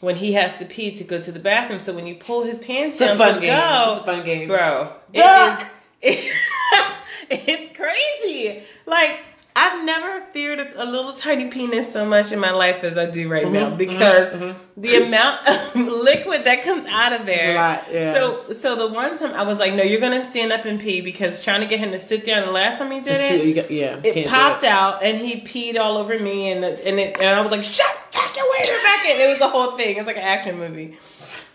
[0.00, 1.80] when he has to pee to go to the bathroom.
[1.80, 3.50] So when you pull his pants It's a fun to game.
[3.50, 4.48] go, It's a fun game.
[4.48, 5.66] bro, Duck!
[6.00, 6.40] it is.
[7.48, 8.62] it's crazy.
[8.86, 9.20] Like
[9.56, 13.10] I've never feared a, a little tiny penis so much in my life as I
[13.10, 14.56] do right now Mhm, because mhm, mhm.
[14.76, 17.50] the amount of liquid that comes out of there.
[17.52, 18.14] A lot, yeah.
[18.14, 21.00] So, so the one time I was like, "No, you're gonna stand up and pee,"
[21.00, 22.46] because trying to get him to sit down.
[22.46, 24.00] The last time he did It's it, got, yeah.
[24.04, 24.68] it popped it.
[24.70, 27.86] out and he peed all over me and and it and I was like, "Shut,
[28.12, 29.96] tuck your waiter back in." It was the whole thing.
[29.96, 30.96] It's like an action movie.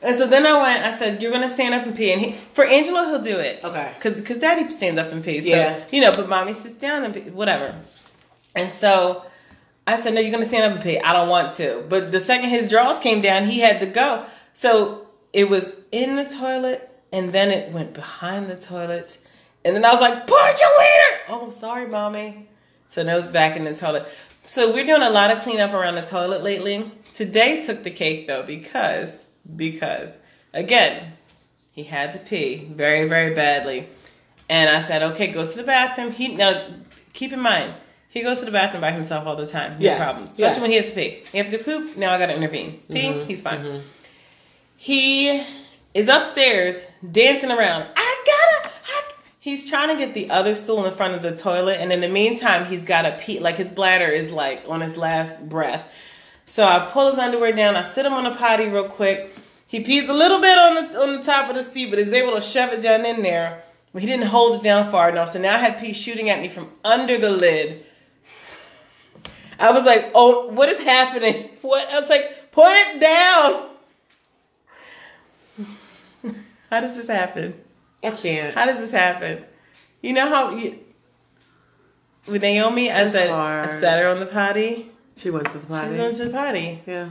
[0.05, 0.85] And so then I went.
[0.85, 3.63] I said, "You're gonna stand up and pee." And he, for Angelo, he'll do it.
[3.63, 3.91] Okay.
[3.99, 5.43] Cause, cause Daddy stands up and pees.
[5.43, 5.79] So, Yeah.
[5.91, 7.73] You know, but Mommy sits down and pee, whatever.
[8.55, 9.25] And so
[9.87, 11.83] I said, "No, you're gonna stand up and pee." I don't want to.
[11.89, 14.25] But the second his drawers came down, he had to go.
[14.53, 19.17] So it was in the toilet, and then it went behind the toilet,
[19.65, 22.47] and then I was like, "Put your waiter!" Oh, sorry, mommy.
[22.89, 24.05] So now it's back in the toilet.
[24.43, 26.91] So we're doing a lot of cleanup around the toilet lately.
[27.15, 29.24] Today took the cake though because
[29.55, 30.11] because
[30.53, 31.13] again
[31.71, 33.87] he had to pee very very badly,
[34.49, 36.67] and I said, "Okay, go to the bathroom." He now
[37.13, 37.73] keep in mind.
[38.09, 39.73] He goes to the bathroom by himself all the time.
[39.73, 40.23] No Yes, problem.
[40.23, 40.59] Especially yes.
[40.61, 41.23] when he has to pee.
[41.33, 41.97] You have to poop.
[41.97, 42.81] Now I got to intervene.
[42.89, 43.01] Pee.
[43.01, 43.59] Mhm, He's fine.
[43.61, 43.81] mhm.
[44.77, 45.43] He
[45.93, 47.87] is upstairs dancing around.
[47.95, 48.23] I
[48.63, 48.73] gotta.
[48.87, 49.01] I,
[49.39, 52.07] he's trying to get the other stool in front of the toilet, and in the
[52.09, 53.39] meantime, he's got to pee.
[53.39, 55.85] Like his bladder is like on his last breath.
[56.45, 57.75] So I pull his underwear down.
[57.75, 59.35] I sit him on the potty real quick.
[59.67, 62.13] He pees a little bit on the on the top of the seat, but is
[62.13, 63.63] able to shove it down in there.
[63.93, 65.29] But he didn't hold it down far enough.
[65.29, 67.85] So now I had pee shooting at me from under the lid.
[69.59, 71.91] I was like, "Oh, what is happening?" What?
[71.91, 73.69] I was like, "Put it down."
[76.69, 77.55] How does this happen?
[78.03, 78.53] I can't.
[78.53, 79.43] How does this happen?
[80.01, 80.77] You know how you,
[82.27, 84.91] with Naomi, I said I sat her on the potty.
[85.15, 85.97] She went to the She's potty.
[85.97, 86.81] going to the potty.
[86.85, 87.09] yeah.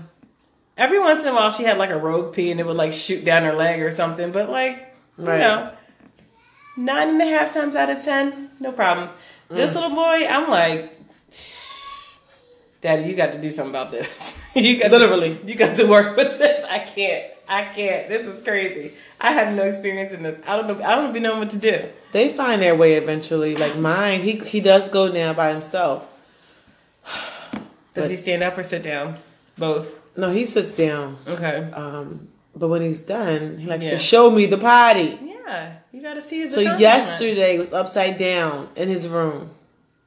[0.76, 2.92] Every once in a while, she had like a rogue pee and it would like
[2.92, 4.32] shoot down her leg or something.
[4.32, 5.34] But like, Right.
[5.34, 5.70] you know,
[6.76, 9.12] nine and a half times out of ten, no problems.
[9.48, 9.74] This Mm.
[9.74, 10.92] little boy, I'm like,
[12.80, 14.42] Daddy, you got to do something about this.
[14.54, 15.36] you got Literally.
[15.36, 16.64] to, you got to work with this.
[16.68, 17.24] I can't.
[17.48, 18.08] I can't.
[18.08, 18.92] This is crazy.
[19.20, 20.38] I have no experience in this.
[20.46, 20.84] I don't know.
[20.84, 21.82] I don't be knowing what to do.
[22.12, 23.54] They find their way eventually.
[23.56, 26.08] Like mine, he he does go now by himself.
[27.94, 29.16] Does But- he stand up or sit down?
[29.56, 29.92] Both.
[30.16, 31.16] No, he sits down.
[31.26, 31.68] Okay.
[31.72, 33.90] Um, but when he's done, he likes Yeah.
[33.90, 35.18] to show me the potty.
[35.46, 36.52] Yeah, you got to see his.
[36.54, 39.50] So yesterday was upside down in his room.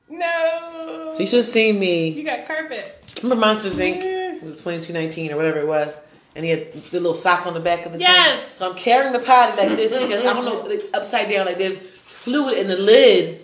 [0.09, 1.11] No.
[1.13, 2.09] So you should have seen me.
[2.09, 3.03] You got carpet.
[3.21, 4.03] Remember Monsters Inc?
[4.03, 4.35] Yeah.
[4.35, 5.97] It was twenty two nineteen or whatever it was,
[6.35, 8.39] and he had the little sock on the back of his Yes.
[8.39, 8.47] thing.
[8.57, 11.57] So I'm carrying the potty like this because I don't know, it's upside down like
[11.57, 13.39] there's fluid in the lid,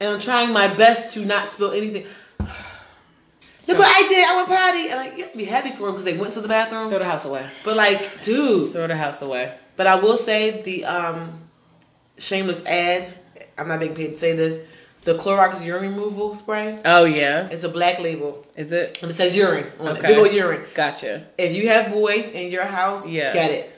[0.00, 2.04] and I'm trying my best to not spill anything.
[3.68, 4.26] Look what I did!
[4.26, 6.32] I went potty, and like you have to be happy for them because they went
[6.34, 6.88] to the bathroom.
[6.88, 7.48] Throw the house away.
[7.64, 9.54] But like, dude, Throw the house away.
[9.76, 11.38] But I will say the um,
[12.18, 13.12] shameless ad.
[13.56, 14.66] I'm not being paid to say this.
[15.04, 16.80] The Clorox urine removal spray.
[16.84, 17.48] Oh yeah.
[17.50, 18.98] It's a black label Is it?
[19.00, 19.98] and it says urine on it.
[19.98, 20.08] Okay.
[20.08, 20.64] Big old urine.
[20.74, 21.26] Gotcha.
[21.38, 23.32] If you have boys in your house, Yeah.
[23.32, 23.72] get it.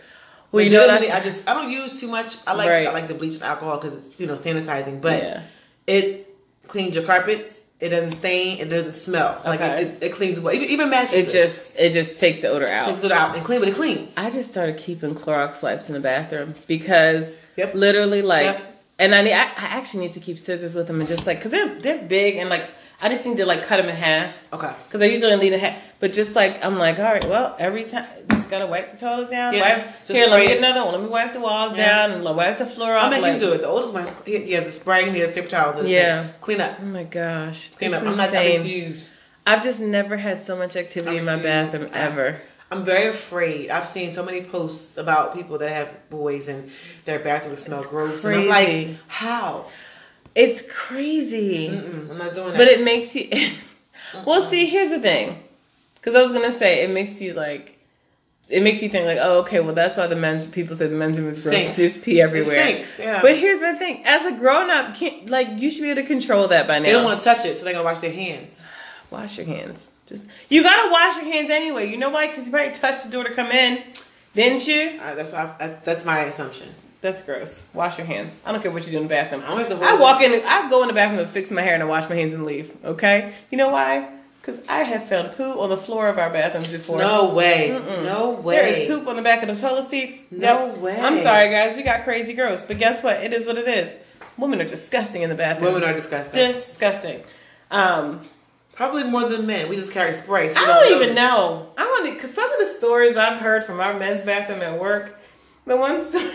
[0.51, 2.37] Well, you know I just I don't use too much.
[2.47, 2.87] I like Right.
[2.87, 5.43] I like the bleach and alcohol because it's you know sanitizing, but yeah.
[5.87, 6.35] it
[6.67, 7.60] cleans your carpets.
[7.81, 8.59] It doesn't stain.
[8.59, 9.41] It doesn't smell.
[9.45, 9.83] Like Okay.
[9.83, 10.55] it, it, it cleans well.
[10.55, 12.89] Even, even It just it just takes the odor out.
[12.91, 14.13] takes it out and clean, but it cleans.
[14.17, 17.75] I just started keeping Clorox wipes in the bathroom because Yep.
[17.75, 18.83] literally like, Yep.
[18.99, 21.39] and I need I, I actually need to keep scissors with them and just like
[21.39, 22.69] because they're they're big and like
[23.03, 24.73] I just need to like cut them in half Okay.
[24.87, 25.77] because I usually leave a half.
[26.01, 29.29] But just like I'm like, all right, well, every time just gotta wipe the toilet
[29.29, 29.55] down.
[29.55, 30.95] Yeah, Wipe, just here, let me get another one.
[30.95, 31.85] Let me wipe the walls Yeah.
[32.07, 33.05] down and like, wipe the floor off.
[33.05, 33.59] I'll make like, him do it.
[33.61, 35.87] The oldest one, he, he has a spray and he has paper towel.
[35.87, 36.25] Yeah.
[36.25, 36.41] it.
[36.41, 36.79] Clean up.
[36.81, 38.03] Oh my gosh, Clean up.
[38.03, 39.13] I'm not I'm confused.
[39.47, 41.91] I've just never had so much activity I'm in my confused.
[41.91, 42.41] bathroom I- ever.
[42.73, 43.69] I'm very afraid.
[43.69, 46.71] I've seen so many posts about people that have boys and
[47.05, 48.25] their bathroom smell gross.
[48.25, 48.87] And I'm crazy.
[48.93, 49.67] like, how?
[50.37, 51.69] It's crazy.
[51.69, 52.57] Mm-mm, I'm not doing that.
[52.57, 53.29] But it makes you.
[54.25, 55.43] well, see, here's the thing.
[56.01, 57.77] Because I was gonna say it makes you like.
[58.49, 60.97] It makes you think like, oh, okay, well that's why the men's people say the
[60.97, 61.63] men's room is gross.
[61.63, 61.77] Stinks.
[61.77, 62.65] Just pee everywhere.
[62.65, 63.23] Stinks, yeah.
[63.23, 66.09] But here's my thing: as a grown up, can't, like you should be able to
[66.09, 66.87] control that by now.
[66.87, 68.65] they don't want to touch it, so they're gonna wash their hands.
[69.11, 69.93] wash your hands.
[70.07, 71.89] Just you gotta wash your hands anyway.
[71.89, 72.27] You know why?
[72.27, 73.83] Because you probably touched the door to come in,
[74.35, 74.99] didn't you?
[75.01, 75.55] Uh, that's why.
[75.61, 76.75] I, that's my assumption.
[77.03, 77.63] That's gross.
[77.73, 78.35] Wash your hands.
[78.45, 79.43] I don't care what you do in the bathroom.
[79.45, 80.33] I don't have to I walk in.
[80.45, 82.45] I go in the bathroom and fix my hair and I wash my hands and
[82.45, 82.77] leave.
[82.85, 83.33] Okay.
[83.51, 84.09] You know why?
[84.41, 86.97] Because I have found poo on the floor of our bathrooms before.
[86.99, 87.69] No way.
[87.71, 88.05] Mm-mm.
[88.05, 88.57] No way.
[88.57, 90.23] There is poop on the back of the toilet seats.
[90.31, 90.79] No Yep.
[90.79, 90.99] way.
[90.99, 91.77] I'm sorry, guys.
[91.77, 93.23] We got crazy gross, but guess what?
[93.23, 93.95] It is what it is.
[94.39, 95.75] Women are disgusting in the bathroom.
[95.75, 96.53] Women are disgusting.
[96.53, 97.23] disgusting.
[97.71, 98.23] Um,
[98.73, 99.69] Probably more than men.
[99.69, 100.49] We just carry spray.
[100.49, 101.03] So I don't notice.
[101.03, 101.71] even know.
[101.77, 104.81] I want to, because some of the stories I've heard from our men's bathroom at
[104.81, 105.19] work,
[105.67, 106.31] the one story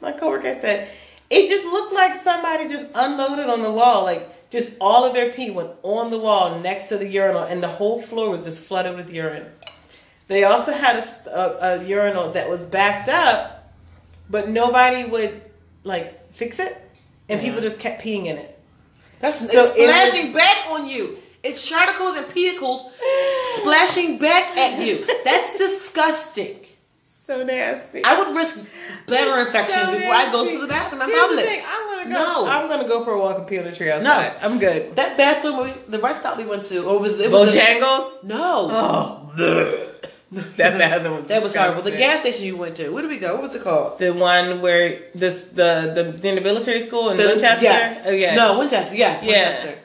[0.00, 0.88] my coworker said,
[1.30, 4.02] it just looked like somebody just unloaded on the wall.
[4.02, 7.62] Like, just all of their pee went on the wall next to the urinal, and
[7.62, 9.48] the whole floor was just flooded with urine.
[10.28, 13.72] They also had a, a, a urinal that was backed up,
[14.30, 15.42] but nobody would,
[15.82, 16.72] like, fix it,
[17.28, 17.44] and Yeah.
[17.46, 17.62] people mm-hmm.
[17.68, 18.58] just kept peeing in it.
[19.20, 21.18] That's So it's it was- splashing back on you.
[21.42, 22.90] It's charticles and pedicles
[23.56, 25.04] splashing back at you.
[25.24, 26.60] That's disgusting.
[27.26, 28.04] So nasty.
[28.04, 28.58] I would risk
[29.06, 31.64] bladder infections So before I go to the bathroom in public.
[31.66, 32.10] I'm gonna go.
[32.10, 32.46] No.
[32.46, 34.34] I'm gonna go for a walk and pee on the tree outside.
[34.42, 34.94] I'm good.
[34.96, 38.24] That bathroom, we, the rest stop we went to, or was it was Bojangles.
[38.24, 39.32] no, Oh,
[40.58, 41.80] that bathroom was that was horrible.
[41.82, 43.34] The gas station you went to, where did we go?
[43.34, 43.98] What was it called?
[43.98, 47.64] The one where this the the in the military school in The- Winchester.
[47.64, 48.02] Yes.
[48.06, 48.34] Oh yeah.
[48.34, 48.96] No, Winchester.
[48.96, 49.30] Yes, Yeah.
[49.48, 49.78] Winchester.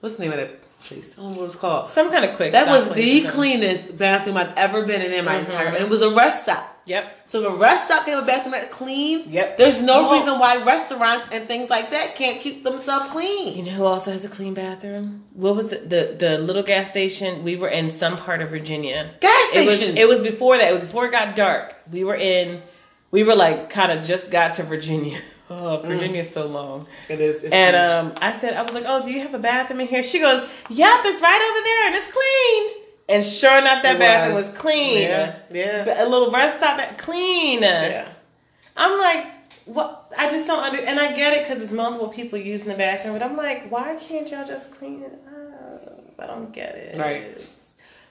[0.00, 1.86] What's the name of that I don't know what it's called.
[1.86, 2.52] Some kind of quick.
[2.52, 5.40] That was the cleanest bathroom I've ever been in in my Mhm.
[5.46, 6.68] entire, and it was a rest stop.
[6.84, 7.12] Yep.
[7.26, 9.26] So the rest stop gave a bathroom that's clean.
[9.30, 9.56] Yep.
[9.56, 10.12] There's no Oh.
[10.18, 13.56] reason why restaurants and things like that can't keep themselves clean.
[13.56, 15.22] You know who also has a clean bathroom?
[15.34, 15.88] What was it?
[15.88, 17.44] The the little gas station.
[17.44, 19.10] We were in some part of Virginia.
[19.20, 20.68] Gas It was it was before that.
[20.70, 21.74] It was before it got dark.
[21.92, 22.62] We were in.
[23.12, 25.18] We were like kind of just got to Virginia.
[25.60, 26.86] Oh, Virginia's so long.
[27.08, 27.40] It is.
[27.40, 29.88] It's And um, I said, I was like, "Oh, do you have a bathroom in
[29.88, 33.96] here?" She goes, "Yep, it's right over there, and it's clean." And sure enough, that
[33.96, 34.50] It bathroom was.
[34.50, 35.02] was clean.
[35.02, 36.04] Yeah, yeah.
[36.04, 37.62] A little rest stop, at clean.
[37.62, 38.08] yeah.
[38.76, 39.26] I'm like,
[39.66, 40.12] what?
[40.18, 40.80] I just don't under.
[40.80, 43.96] And I get it because it's multiple people using the bathroom, but I'm like, why
[43.96, 46.14] can't y'all just clean it up?
[46.18, 46.98] I don't get it.
[46.98, 47.44] Right.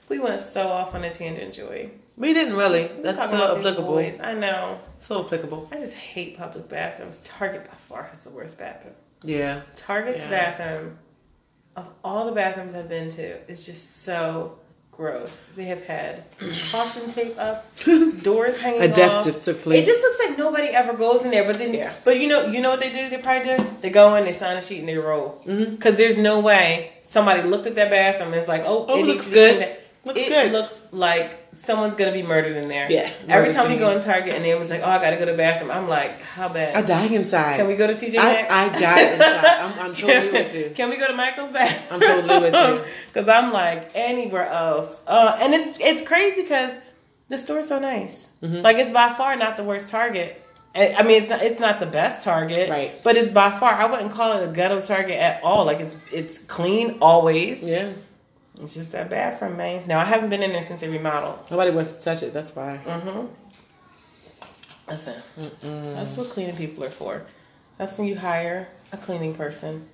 [0.08, 1.90] We went so off on a tangent, Joy.
[2.16, 2.90] We didn't really.
[2.96, 3.88] We That's talking so applicable.
[3.88, 4.20] boys.
[4.20, 4.78] I know.
[4.96, 5.68] It's so applicable.
[5.72, 7.20] I just hate public bathrooms.
[7.24, 8.94] Target by far has the worst bathroom.
[9.24, 9.62] Yeah.
[9.76, 10.30] Target's Yeah.
[10.30, 10.98] bathroom,
[11.76, 14.58] of all the bathrooms I've been to, is just so
[14.90, 15.46] gross.
[15.56, 16.24] They have had
[16.70, 17.64] caution tape up,
[18.22, 19.24] doors hanging A death off.
[19.24, 19.82] just took place.
[19.82, 21.44] It just looks like nobody ever goes in there.
[21.44, 21.94] But then, Yeah.
[22.04, 23.08] but you know, you know what they do?
[23.08, 23.66] They probably do.
[23.80, 25.40] They go in, they sign a sheet, and they roll.
[25.46, 25.70] Mhm.
[25.70, 29.06] Because there's no way somebody looked at that bathroom and is like, oh, Oh, it
[29.06, 29.76] looks needs to good.
[30.04, 30.50] Looks it good.
[30.52, 32.90] looks like someone's gonna be murdered in there.
[32.90, 35.26] Yeah, Every time we go in Target and they was like, oh, I gotta go
[35.26, 35.70] to the bathroom.
[35.70, 36.74] I'm like, how bad?
[36.74, 37.56] I die inside.
[37.56, 38.52] Can we go to TJ I, Maxx?
[38.52, 39.44] I die inside.
[39.44, 40.72] I'm, I'm totally with you.
[40.74, 41.80] Can we go to Michael's back?
[41.92, 42.84] I'm totally with you.
[43.12, 45.00] Because I'm like anywhere else.
[45.06, 46.74] Uh, and it's it's crazy because
[47.28, 48.28] the store's so nice.
[48.42, 48.62] Mhm.
[48.64, 50.42] Like it's by far not the worst Target.
[50.74, 53.00] I I mean, it's not it's not the best Target, Right.
[53.04, 53.72] But it's by far.
[53.74, 55.64] I wouldn't call it a ghetto Target at all.
[55.64, 57.62] Like it's it's clean always.
[57.62, 57.92] Yeah.
[58.60, 59.82] It's just that bad from me.
[59.86, 61.50] Now I haven't been in there since they remodeled.
[61.50, 62.34] Nobody wants to touch it.
[62.34, 62.80] That's why.
[62.84, 63.26] Mm-hmm.
[64.88, 65.94] Listen, Mm-mm.
[65.94, 67.22] that's what cleaning people are for.
[67.78, 69.88] That's when you hire a cleaning person.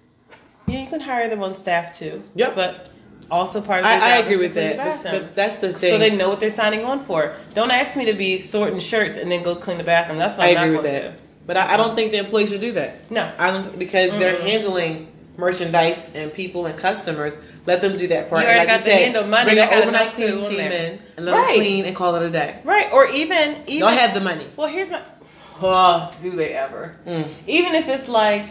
[0.67, 2.23] Yeah, you can hire them on staff too.
[2.35, 2.55] Yep.
[2.55, 2.91] But
[3.31, 5.03] also part of their I, I job agree is to with that.
[5.05, 5.93] But, that's the thing.
[5.93, 7.37] so they know what they're signing on for.
[7.55, 10.19] Don't ask me to be sorting shirts and then go clean the bathroom.
[10.19, 11.17] That's what I I'm agree not with that.
[11.17, 11.23] do.
[11.47, 13.11] But I, I don't think the employees should do that.
[13.11, 13.33] No.
[13.39, 17.37] I don't because they're handling merchandise and people and customers.
[17.69, 18.41] Let them do that part.
[18.41, 20.99] You already like got you the said, handle money, bring an overnight clean team in
[21.19, 21.47] and let Right.
[21.49, 22.61] them clean and call it a day.
[22.65, 22.91] Right.
[22.91, 24.47] Or even even Y'all have the money.
[24.57, 25.03] Well, here's my.
[25.61, 26.97] Oh, do they ever?
[27.07, 27.29] Mm.
[27.47, 28.47] Even if it's like,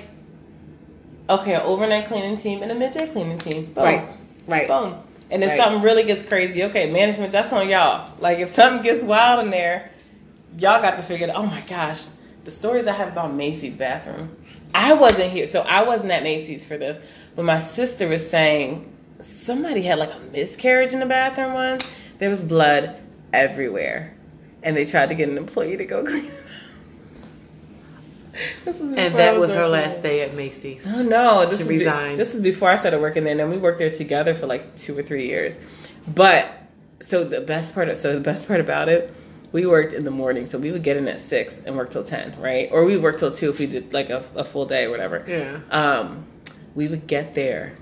[1.32, 3.66] okay, an overnight cleaning team and a midday cleaning team.
[3.74, 3.84] Boom.
[3.84, 4.06] Right.
[4.46, 4.68] Right.
[4.68, 4.98] Boom.
[5.32, 5.58] And if Right.
[5.58, 8.12] something really gets crazy, okay, management, that's on y'all.
[8.20, 9.90] Like if something gets wild in there,
[10.60, 11.38] y'all got to figure it out.
[11.38, 12.04] Oh my gosh.
[12.44, 14.30] The stories I have about Macy's bathroom.
[14.76, 17.00] I wasn't here, so I wasn't at Macy's for this.
[17.36, 21.84] But my sister was saying somebody had like a miscarriage in the bathroom once.
[22.20, 23.02] There was blood
[23.34, 24.14] everywhere.
[24.64, 26.32] And they tried to get an employee to go clean.
[28.66, 30.86] This is And that I was her last day at Macy's.
[30.96, 32.20] Oh no, this She is be- resigned.
[32.20, 33.32] this is before I started working there.
[33.32, 35.58] And then we worked there together for like two or three years.
[36.08, 36.52] But
[37.00, 39.12] so the best part of so the best part about it,
[39.52, 40.46] we worked in the morning.
[40.46, 42.70] So we would get in at six and work till ten, right?
[42.72, 45.24] Or we worked till two if we did like a, a full day or whatever.
[45.28, 45.60] Yeah.
[45.72, 46.26] Um,
[46.76, 47.74] we would get there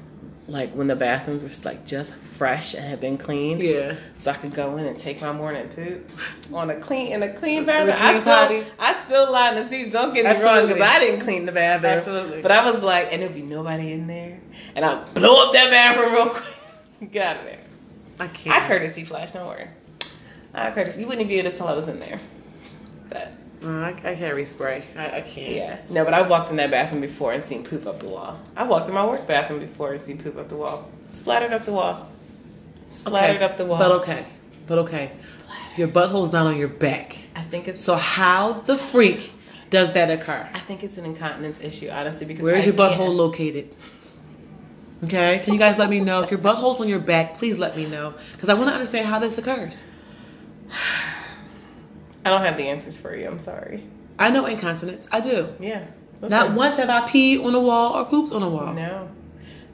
[0.47, 3.61] like when the bathrooms were like just fresh and had been cleaned.
[3.61, 3.95] Yeah.
[4.17, 6.09] So I could go in and take my morning poop
[6.53, 7.97] on a clean in a clean In bathroom.
[7.97, 8.63] clean I still potty.
[8.77, 9.91] I still line the seats.
[9.91, 11.93] Don't get me wrong, because I didn't clean the bathroom.
[11.93, 12.41] Absolutely.
[12.41, 14.39] But I was like, and there'd be nobody in there,
[14.75, 16.53] and I blow up that bathroom real quick.
[17.11, 17.59] Get out of there.
[18.19, 18.55] I can't.
[18.63, 19.31] I courtesy flash.
[19.31, 19.67] Don't worry.
[20.53, 21.01] I courtesy.
[21.01, 22.19] You wouldn't be able to tell I was in there.
[23.09, 24.83] But I, I can't respray.
[24.95, 25.51] I, I can't.
[25.55, 26.03] yeah, no.
[26.05, 28.39] But I walked in that bathroom before and seen poop up the wall.
[28.55, 30.89] I walked in my work bathroom before and seen poop up the wall.
[31.07, 32.09] Splattered up the wall.
[32.89, 33.79] Splattered up the wall.
[33.79, 34.25] But okay.
[34.67, 35.11] But okay.
[35.77, 37.17] Your butthole's not on your back.
[37.35, 39.33] I think it's So how the freak
[39.69, 40.49] does that occur?
[40.53, 42.25] I think it's an incontinence issue, honestly.
[42.25, 43.75] Because Where's your butthole can't- located?
[45.03, 47.35] Okay, can you guys let me know if your butthole's on your back?
[47.35, 49.83] Please let me know because I want to understand how this occurs.
[52.25, 53.27] I don't have the answers for you.
[53.27, 53.83] I'm sorry.
[54.17, 55.07] I know incontinence.
[55.11, 55.53] I do.
[55.59, 55.85] Yeah.
[56.21, 58.73] Not once have I peed on a wall or pooped on a wall.
[58.73, 59.09] No,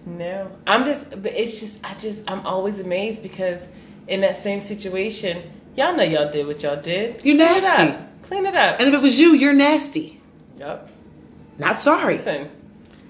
[0.05, 0.51] no.
[0.67, 3.67] I'm just, but it's just, I just, I'm always amazed because
[4.07, 7.15] in that same situation, y'all know y'all did what y'all did.
[7.23, 7.97] You Clean nasty.
[8.23, 8.79] Clean it up.
[8.79, 10.19] And if it was you, you're nasty.
[10.57, 10.89] Yep.
[11.57, 12.17] Not sorry.
[12.17, 12.49] Listen.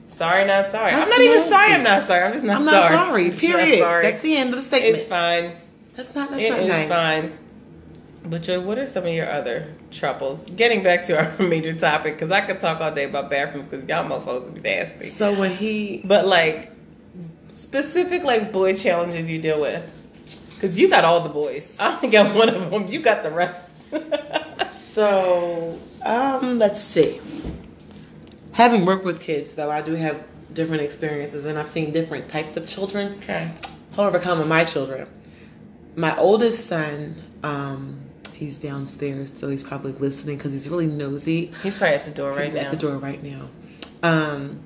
[0.09, 0.91] Sorry, not sorry.
[0.91, 1.73] That's I'm not even sorry.
[1.73, 2.23] I'm not sorry.
[2.25, 2.75] I'm just not sorry.
[2.75, 2.95] I'm sorry.
[2.95, 3.25] not sorry.
[3.25, 3.79] I'm just not Period.
[3.79, 4.03] sorry.
[4.03, 4.95] That's the end of the statement.
[4.97, 5.55] It's fine.
[5.95, 6.29] that's not.
[6.31, 6.89] That's It not is nice.
[6.89, 7.37] fine.
[8.23, 10.45] But Joy, what are some of your other troubles?
[10.51, 13.87] Getting back to our major topic, because I could talk all day about bathrooms, because
[13.87, 15.09] y'all mofos be nasty.
[15.09, 16.71] So when he, But like
[17.49, 19.83] specific like boy challenges you deal with,
[20.53, 21.77] because you got all the boys.
[21.79, 22.87] I only got one of them.
[22.87, 23.65] You got the rest.
[24.73, 27.19] so um, let's see.
[28.53, 32.57] Having worked with kids, though, I do have different experiences, and I've seen different types
[32.57, 33.19] of children.
[33.23, 33.51] okay.
[33.95, 35.07] However, come my children.
[35.95, 37.99] My oldest son, um,
[38.41, 41.51] he's downstairs, so he's probably listening because he's really nosy.
[41.63, 42.61] He's probably at the door right he's now.
[42.61, 43.47] at the door right now.
[44.03, 44.59] Um,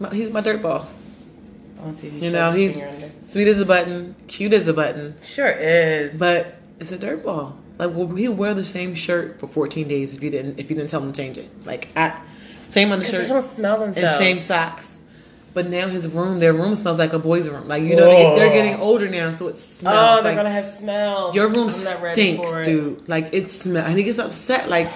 [0.00, 0.88] my- he's my dirt ball.
[1.78, 2.80] I want to see if You know, he's
[3.26, 6.18] sweet as a button, cute as a button, sure is.
[6.18, 7.56] but it's a dirt ball.
[7.78, 10.74] Like, well, he'll wear the same shirt for 14 days if you didn't if you
[10.76, 11.48] didn't tell him to change it.
[11.66, 12.18] Like, I
[12.68, 14.18] same on the 'Cause they shirt don't smell and themselves.
[14.18, 14.97] same socks.
[15.58, 17.66] But now his room, their room smells like a boy's room.
[17.66, 20.20] Like you know, they, they're getting older now, so it smells.
[20.20, 21.34] Oh, they're like, gonna have smells.
[21.34, 23.08] Your room I'm not ready stinks, dude.
[23.08, 24.68] Like it smells, and he gets upset.
[24.68, 24.88] Like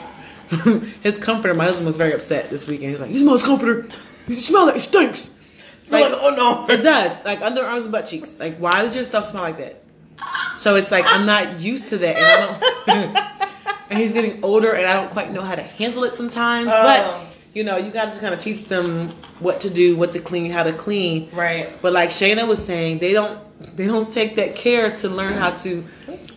[1.03, 1.53] his comforter.
[1.53, 2.87] My husband was very upset this weekend.
[2.87, 3.89] He was like, "You smell his comforter.
[4.29, 4.77] You smell it.
[4.77, 5.31] It stinks."
[5.91, 6.73] Like, like, oh no.
[6.73, 7.25] It does.
[7.25, 8.39] Like underarms and butt cheeks.
[8.39, 9.83] Like why does your stuff smell like that?
[10.55, 13.17] So it's like I'm not used to that, and I don't.
[13.91, 16.69] and he's getting older, and I don't quite know how to handle it sometimes.
[16.69, 16.83] Oh.
[16.83, 19.11] But you know, you got to just kind of teach them
[19.41, 21.29] what to do, what to clean, how to clean.
[21.33, 21.69] Right.
[21.83, 23.39] But like Shayna was saying, they don't
[23.77, 25.85] they don't take that care to learn how to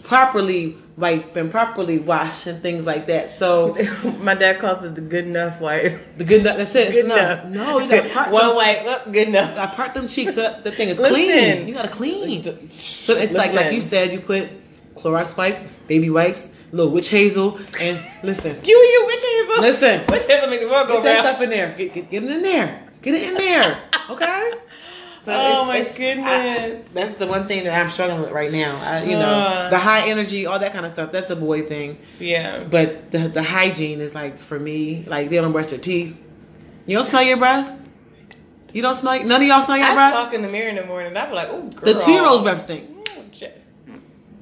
[0.03, 3.33] properly wipe and properly wash and things like that.
[3.33, 3.75] So
[4.19, 6.17] My dad calls it the good enough wipe.
[6.17, 6.57] the good enough.
[6.57, 6.87] that's it.
[6.89, 7.45] It's Good enough.
[7.45, 8.79] No, you gotta part One them, wipe.
[8.83, 9.57] Oh, good enough.
[9.57, 10.37] I part them cheeks.
[10.37, 10.63] up.
[10.63, 11.15] the thing is Listen.
[11.15, 11.67] clean.
[11.67, 12.43] You gotta clean.
[12.71, 14.49] So it's like like you said, you put
[14.95, 19.61] Clorox wipes, baby wipes, little witch hazel, and listen, You and your witch hazel.
[19.61, 20.07] Listen.
[20.07, 21.03] Witch hazel make the world go round.
[21.05, 21.73] get that stuff in there.
[21.77, 22.83] Get, get, get it in there.
[23.01, 23.79] Get it in there.
[24.09, 24.51] Okay.
[25.27, 26.87] Oh, my I- goodness.
[26.93, 28.77] that's the one thing that I'm struggling with right now.
[28.77, 29.69] I, you know, Uh.
[29.71, 31.11] the high energy, all that kind of stuff.
[31.11, 31.97] That's a boy thing.
[32.19, 32.63] Yeah.
[32.63, 36.21] But the the hygiene is like for me, like they don't brush their teeth.
[36.85, 37.75] You don't smell your breath.
[38.71, 39.23] You don't smell.
[39.23, 40.13] None of y'all smell your I breath.
[40.13, 41.17] talk in the mirror in the morning.
[41.17, 42.91] I be like, oh, the two year old's breath stinks.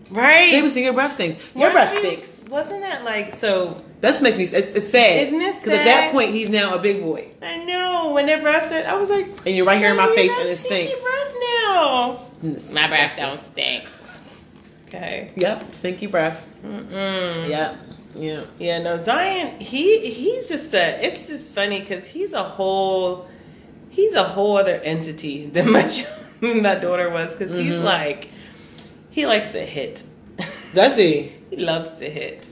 [0.10, 0.50] Right.
[0.50, 1.42] Jameson, your breath stinks.
[1.56, 2.30] Your Weren't breath you- stinks.
[2.50, 3.84] Wasn't that like so?
[4.02, 4.44] That makes me.
[4.44, 5.28] It's, it's sad.
[5.28, 8.42] Isn't it Because at that point, he's now a big boy, I know when their
[8.42, 11.00] breath said, I was like, and you're right here in my face, and it stinks.
[11.02, 12.20] breath now.
[12.74, 13.86] My breath don't stink.
[14.88, 15.32] Okay.
[15.36, 16.46] Yep, stinky breath.
[16.64, 17.50] Mm-mm.
[17.50, 17.76] Yep.
[18.16, 18.44] Yeah.
[18.60, 21.04] Yeah, no, Zion, he he's just a.
[21.04, 23.28] It's just funny because he's a whole,
[23.90, 25.90] he's a whole other entity than my
[26.42, 27.84] my daughter was because he's Mhm.
[27.84, 28.30] like,
[29.14, 30.04] he likes to hit.
[30.74, 31.32] Does he?
[31.50, 32.48] he loves to hit,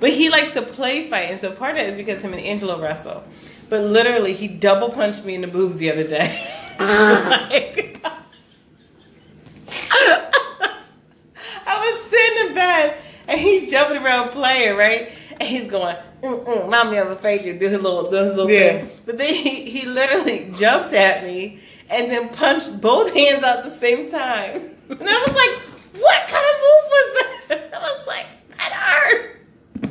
[0.00, 2.42] but he likes to play fight, and so part of it is because him and
[2.42, 3.22] Angelo wrestle.
[3.68, 6.28] But literally, he double punched me in the boobs the other day.
[6.80, 8.02] Like-
[11.66, 12.96] I was sitting in bed
[13.28, 15.12] and he's jumping around playing, right?
[15.32, 18.50] And he's going, mm, mm, mommy, I'm afraid you do his little, do his little
[18.50, 18.78] Yeah.
[18.78, 18.90] thing.
[19.06, 23.64] But then he, he literally jumped at me and then punched both hands out at
[23.64, 24.76] the same time.
[24.90, 27.14] And I was like, what kind of move was
[27.48, 27.70] that?
[27.74, 28.26] I was like,
[28.56, 29.40] that hurt.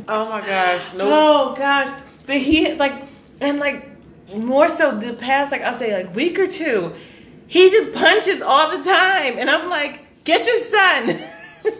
[0.08, 0.94] Oh my gosh.
[0.94, 1.06] No.
[1.10, 2.02] Oh gosh.
[2.26, 2.94] But he like
[3.42, 3.88] and like
[4.36, 6.94] more so the past like I'll say like week or two,
[7.48, 9.38] he just punches all the time.
[9.38, 11.20] And I'm like, get your son.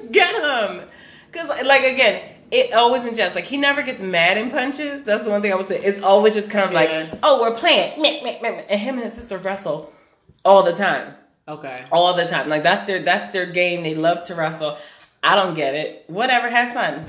[0.12, 0.88] get him.
[1.32, 3.36] Cause like again, it always in jest.
[3.36, 5.04] Like he never gets mad in punches.
[5.04, 5.80] That's the one thing I would say.
[5.84, 7.08] It's always just kind of Yeah.
[7.12, 7.94] like, oh, we're playing.
[8.04, 9.94] And him and his sister wrestle
[10.44, 11.14] all the time
[11.50, 11.84] Okay.
[11.92, 12.48] all the time.
[12.50, 13.84] Like that's their that's their game.
[13.84, 14.78] They love to wrestle.
[15.24, 16.06] I don't get it.
[16.08, 17.06] Whatever, have fun.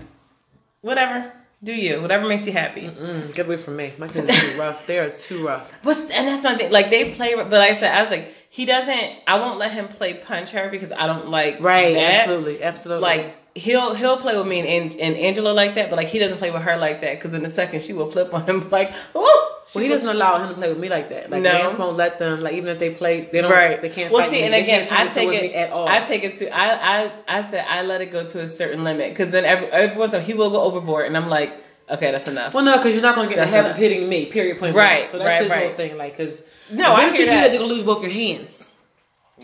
[0.80, 1.30] Whatever,
[1.62, 2.01] do you.
[2.01, 2.82] Whatever makes you happy.
[2.88, 3.93] Mm, get away from me.
[3.99, 4.86] My kids are too rough.
[4.86, 5.70] They are too rough.
[5.84, 6.72] What's and that's one thing.
[6.72, 9.12] Like they play, but like I said, I was like, he doesn't.
[9.26, 11.95] I won't let him play punch her because I don't like Right.
[11.95, 12.20] that.
[12.26, 12.62] Absolutely.
[12.62, 13.03] Absolutely.
[13.03, 16.18] Like he'll he'll play with me and, and, and Angela like that, but like he
[16.18, 18.68] doesn't play with her like that because in a second she will flip on him
[18.78, 19.46] like, oh.
[19.72, 21.30] Well, he doesn't allow him to play with me like that.
[21.30, 21.53] Like No.
[21.53, 22.40] Lance won't let them.
[22.40, 23.53] Like even if they play, they don't.
[23.53, 23.80] Right.
[23.80, 24.12] They can't.
[24.12, 24.42] Well, fight see, me.
[24.46, 25.55] and They again, I take it.
[25.55, 25.86] at all.
[25.86, 26.51] I take it to.
[26.53, 29.68] I I I said I let it go to a certain limit because then every
[29.68, 31.53] every once in he will go overboard, and I'm like,
[31.88, 32.53] okay, that's enough.
[32.53, 33.76] well, no, because you're not gonna get the That's habit enough.
[33.76, 34.26] of hitting me.
[34.26, 34.59] Period.
[34.59, 34.74] Point.
[34.74, 35.09] Right, blank.
[35.11, 35.66] So that's right, his right.
[35.68, 35.96] whole thing.
[35.96, 36.40] Like, because
[36.72, 37.32] No, I you do that.
[37.42, 38.59] that, you're gonna lose both your hands.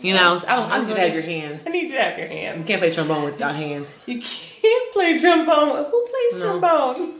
[0.01, 0.71] You know, I don't.
[0.71, 1.63] I need you to have your hands.
[1.65, 2.59] I need you to have your hands.
[2.59, 4.03] You can't play trombone without hands.
[4.07, 5.85] You can't play trombone.
[5.85, 6.59] Who plays No.
[6.59, 7.13] trombone?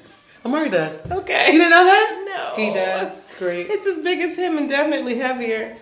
[0.45, 1.11] Amari does.
[1.11, 1.47] Okay.
[1.47, 2.23] You didn't know that?
[2.55, 2.63] No.
[2.63, 3.11] He does.
[3.25, 3.67] It's great.
[3.69, 5.75] It's as big as him and definitely heavier.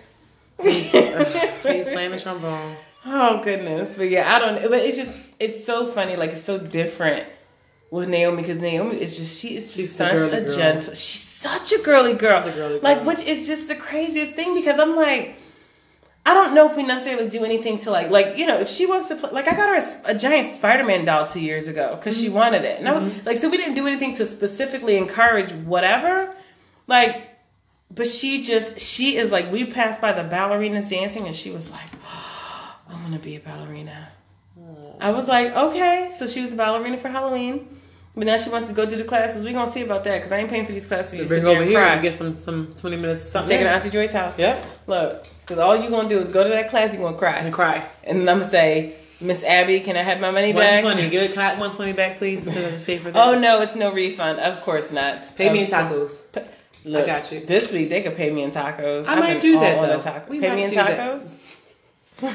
[0.62, 2.76] He's uh, playing the trombone.
[3.04, 4.62] Oh goodness, but yeah, I don't.
[4.62, 6.16] But it's just it's so funny.
[6.16, 7.26] Like it's so different
[7.90, 10.56] with Naomi because Naomi is just she is She's such a girl.
[10.56, 10.94] gentle.
[10.94, 12.42] She's such a girly girl.
[12.42, 15.36] The girly Like which is just the craziest thing because I'm like.
[16.28, 18.84] I don't know if we necessarily do anything to like, like you know, if she
[18.84, 22.16] wants to play, like I got her a giant Spider-Man doll two years ago because
[22.16, 22.24] Mm-hmm.
[22.24, 25.52] she wanted it, and I was like, so we didn't do anything to specifically encourage
[25.52, 26.34] whatever,
[26.88, 27.28] like,
[27.94, 31.70] but she just she is like we passed by the ballerinas dancing, and she was
[31.70, 31.88] like,
[32.88, 34.08] I want to be a ballerina.
[35.00, 37.68] I was like, okay, so she was a ballerina for Halloween,
[38.16, 39.44] but now she wants to go do the classes.
[39.44, 41.26] We gonna see about that because I ain't paying for these classes for you.
[41.28, 41.92] Bring over here cry.
[41.92, 43.48] and get some some twenty minutes something.
[43.50, 44.36] Take it to Auntie Joy's house.
[44.38, 44.64] Yep.
[44.86, 47.52] Look, because all you're gonna do is go to that class, you're gonna cry, And
[47.54, 47.86] cry.
[48.04, 50.82] and then I'm gonna say, Miss Abby, can I have my money One back?
[50.82, 51.08] twenty.
[51.08, 51.32] Good.
[51.32, 52.44] Can I have one twenty back, please?
[52.44, 53.26] Because I just paid for that.
[53.28, 54.40] Oh no, it's no refund.
[54.40, 55.24] Of course not.
[55.36, 56.18] Pay me in tacos.
[56.84, 57.44] Look, I got you.
[57.46, 59.06] This week they could pay me in tacos.
[59.06, 60.00] I I've might do that, on though.
[60.00, 60.28] taco.
[60.30, 60.98] We Pay might me in do that.
[60.98, 61.34] tacos.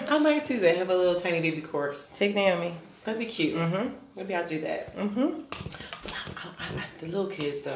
[0.10, 0.76] I might do that.
[0.78, 2.08] Have a little tiny baby course.
[2.16, 2.74] Take Naomi.
[3.04, 3.56] That'd be cute.
[3.56, 3.92] Mhm.
[4.16, 4.96] Maybe I'll do that.
[4.98, 5.44] Mhm.
[5.52, 7.72] I, I, the little kids though.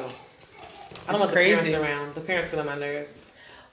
[1.08, 1.54] I don't It's want crazy.
[1.54, 2.14] the parents around.
[2.14, 3.22] The parents get on my nerves.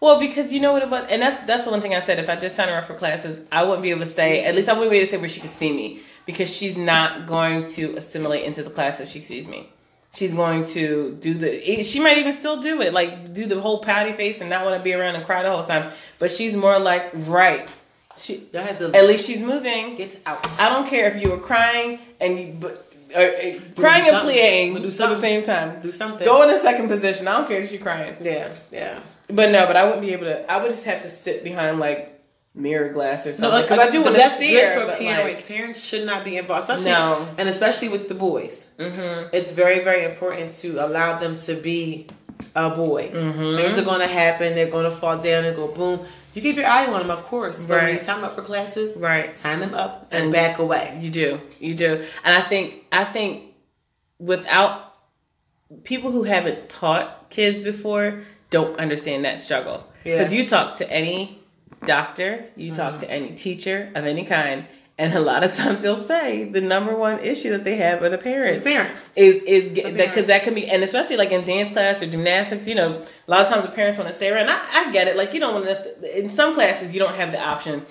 [0.04, 2.20] Well, because you know what it was, and that's that's the one thing I said.
[2.20, 4.44] If I did sign her up for classes, I wouldn't be able to stay.
[4.44, 6.78] At least I wouldn't be able to stay where she could see me because she's
[6.78, 9.70] not going to assimilate into the class if she sees me.
[10.14, 11.84] She's going to do the.
[11.84, 14.78] She might even still do it, like do the whole pouty face and not want
[14.78, 15.90] to be around and cry the whole time.
[16.20, 17.66] But she's more like right.
[18.18, 19.96] She Y'all have to at least she's moving.
[19.96, 20.60] get out.
[20.60, 24.74] I don't care if you were crying and you but uh, uh, crying and pleading
[24.74, 25.82] We'll do at the same time.
[25.82, 26.28] Do something.
[26.28, 27.26] Go in the second position.
[27.30, 28.18] I don't care if she's crying.
[28.20, 29.00] Yeah, yeah.
[29.28, 30.52] But no, but I wouldn't be able to.
[30.52, 32.10] I would just have to sit behind like
[32.56, 34.82] mirror glass or something like, because I do want to see good her.
[34.92, 35.42] for parents.
[35.42, 37.28] like, parents should not be involved, especially No.
[37.40, 38.68] and especially with the boys.
[38.78, 39.30] mhm.
[39.34, 42.06] It's very, very important to allow them to be
[42.56, 43.10] a boy.
[43.12, 43.56] Mhm.
[43.58, 44.54] Things are going to happen.
[44.54, 46.06] They're going to fall down and go boom.
[46.36, 47.58] You keep your eye on them, of course.
[47.58, 47.94] But when Right.
[47.96, 49.36] you sign them up for classes, Right.
[49.42, 50.96] sign them up and, And- back away.
[51.02, 51.42] You do.
[51.60, 52.04] You do.
[52.24, 53.46] And I think I think
[54.20, 54.94] without
[55.84, 58.22] people who haven't taught kids before
[58.54, 59.84] don't understand that struggle.
[60.06, 60.20] Yeah.
[60.20, 61.42] Because you talk to any
[61.86, 64.66] doctor, you talk to any teacher of any kind,
[65.00, 68.10] and a lot of times they'll say the number one issue that they have are
[68.10, 68.58] the parents.
[68.60, 69.10] It's parents.
[69.16, 72.76] is is because that can be and especially like in dance class or gymnastics you
[72.76, 75.18] know a lot of times the parents want to stay around I, I get it
[75.18, 77.84] like you don't want to in some classes you don't have the option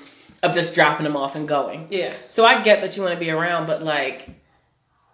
[0.44, 2.14] of just dropping them off and going Yeah.
[2.28, 4.28] so I get that you want to be around but like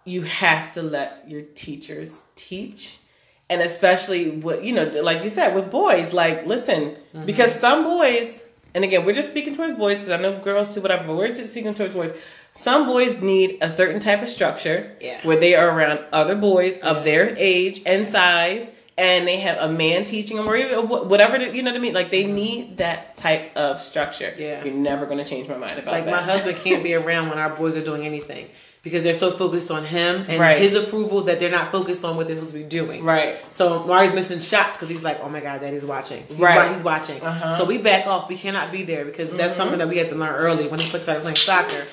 [0.05, 2.98] you have to let your teachers teach
[3.49, 7.25] and especially what you know like you said with boys like listen Mm-hmm.
[7.25, 8.43] because some boys
[8.75, 11.27] and again we're just speaking towards boys because I know girls too whatever but we're
[11.29, 12.13] just speaking towards boys
[12.53, 15.19] some boys need a certain type of structure Yeah.
[15.23, 16.89] where they are around other boys Yeah.
[16.91, 21.37] of their age and size and they have a man teaching them or even whatever
[21.37, 24.63] you know what I mean like they need that type of structure Yeah.
[24.63, 27.29] you're never going to change my mind about Like that my husband can't be around
[27.29, 28.49] when our boys are doing anything
[28.81, 30.57] because they're so focused on him and Right.
[30.57, 33.03] his approval that they're not focused on what they're supposed to be doing.
[33.03, 36.55] right So Mari's missing shots because he's like, "Oh my god, Daddy's watching." He's Right.
[36.67, 37.21] wa- he's watching.
[37.21, 37.57] Uh-huh.
[37.57, 38.29] So we back off.
[38.29, 39.57] We cannot be there because that's Mhm.
[39.57, 41.83] something that we had to learn early when he first started playing soccer.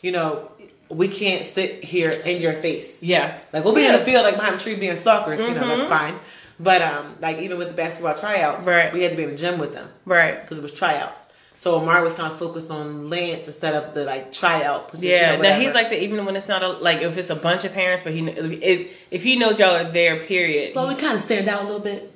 [0.00, 0.48] You know,
[0.88, 2.98] we can't sit here in your face.
[3.00, 5.40] yeah Like we'll be in the field, like behind the tree, being stalkers.
[5.40, 6.14] You know, that's fine.
[6.60, 8.92] But um, like even with the basketball tryouts, Right.
[8.92, 11.24] we had to be in the gym with them right because it was tryouts.
[11.58, 15.10] So Amari was kind of focused on Lance instead of the like tryout position.
[15.10, 17.64] Yeah, now he's like that even when it's not a like if it's a bunch
[17.64, 20.76] of parents, but he if, if he knows y'all are there, period.
[20.76, 22.14] Well, we kind of stand out a little bit.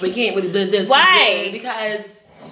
[0.00, 1.48] We can't really do this Why?
[1.50, 2.04] because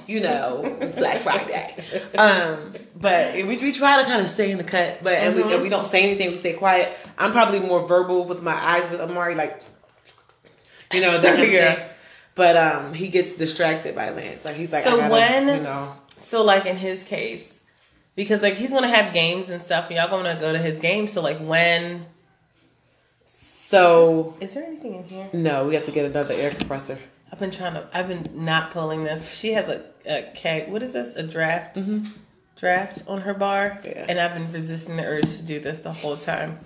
[0.09, 1.77] you know it's Black Friday.
[2.17, 5.43] Um, but we, we try to kind of stay in the cut, but and, we,
[5.45, 6.31] and we don't say anything.
[6.33, 6.91] We stay quiet.
[7.17, 9.63] I'm probably more verbal with my eyes with Amari, like
[10.93, 11.79] you know that kind of.
[12.35, 14.45] But um, he gets distracted by Lance.
[14.45, 17.59] Like he's like, So when- you know, so like in his case,
[18.17, 21.09] because like he's gonna have games and stuff, and y'all gonna go to his game.
[21.09, 22.05] So like when
[23.25, 25.29] so is there anything in here?
[25.33, 26.99] no, we have to get another air compressor.
[27.31, 27.87] I've been trying to.
[27.93, 29.35] I've been not pulling this.
[29.39, 30.71] She has a, a keg.
[30.73, 31.15] What is this?
[31.15, 31.77] A draft.
[31.77, 32.05] Mm-hmm.
[32.57, 34.07] Draft on her bar, Yeah.
[34.09, 36.59] and I've been resisting the urge to do this the whole time.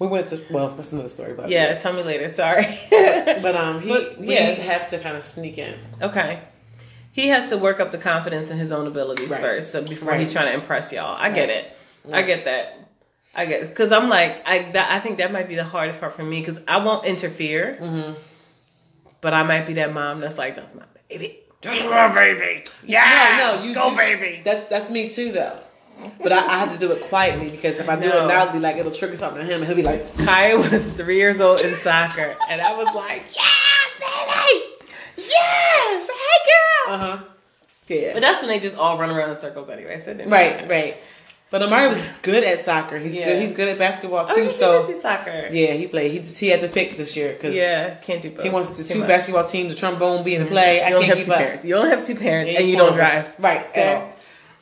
[0.00, 2.28] We went to well, that's another story, but Yeah, tell me later.
[2.30, 2.64] Sorry.
[2.90, 4.54] But um, he But, we yeah.
[4.54, 5.78] have to kind of sneak in.
[6.02, 6.40] Okay.
[7.12, 9.40] He has to work up the confidence in his own abilities Right.
[9.40, 10.20] first, so before Right.
[10.20, 11.16] he's trying to impress y'all.
[11.18, 11.56] I get Right.
[11.58, 11.76] it.
[12.12, 12.76] I get that.
[13.34, 14.70] I get because I'm like I.
[14.72, 17.78] That, I think that might be the hardest part for me because I won't interfere,
[17.80, 18.12] Mm-hmm.
[19.20, 21.70] but I might be that mom that's like, "That's my baby." Go
[22.14, 22.64] baby.
[22.86, 23.36] Yeah.
[23.38, 24.40] no, no, you go do- baby.
[24.44, 25.58] That that's me too though.
[26.22, 28.24] But I, I have to do it quietly because if I do No.
[28.24, 31.18] it loudly, like it'll trigger something to him, and he'll be like, Kaya was three
[31.18, 34.69] years old in soccer, and I was like, "Yes, baby,
[35.28, 37.22] yes, hey girl." uh huh,
[37.88, 39.98] yeah, But that's when they just all run around in circles anyway.
[39.98, 40.68] So didn't right, matter.
[40.68, 40.96] right.
[41.50, 42.96] But Amari was good at soccer.
[42.98, 43.24] He's Yeah.
[43.24, 43.42] good.
[43.42, 44.44] He's good at basketball Oh, too.
[44.44, 45.48] he so so do soccer.
[45.50, 46.12] yeah, he played.
[46.12, 48.44] He just he had to pick this year because Yeah, can't do both.
[48.44, 49.08] he wants to do two much.
[49.08, 50.80] basketball teams, the trombone being in play.
[50.80, 51.38] I You only can't have keep two up.
[51.38, 51.64] parents.
[51.66, 53.34] You only have two parents, and you don't drive.
[53.40, 53.82] right Okay.
[53.82, 54.12] at all.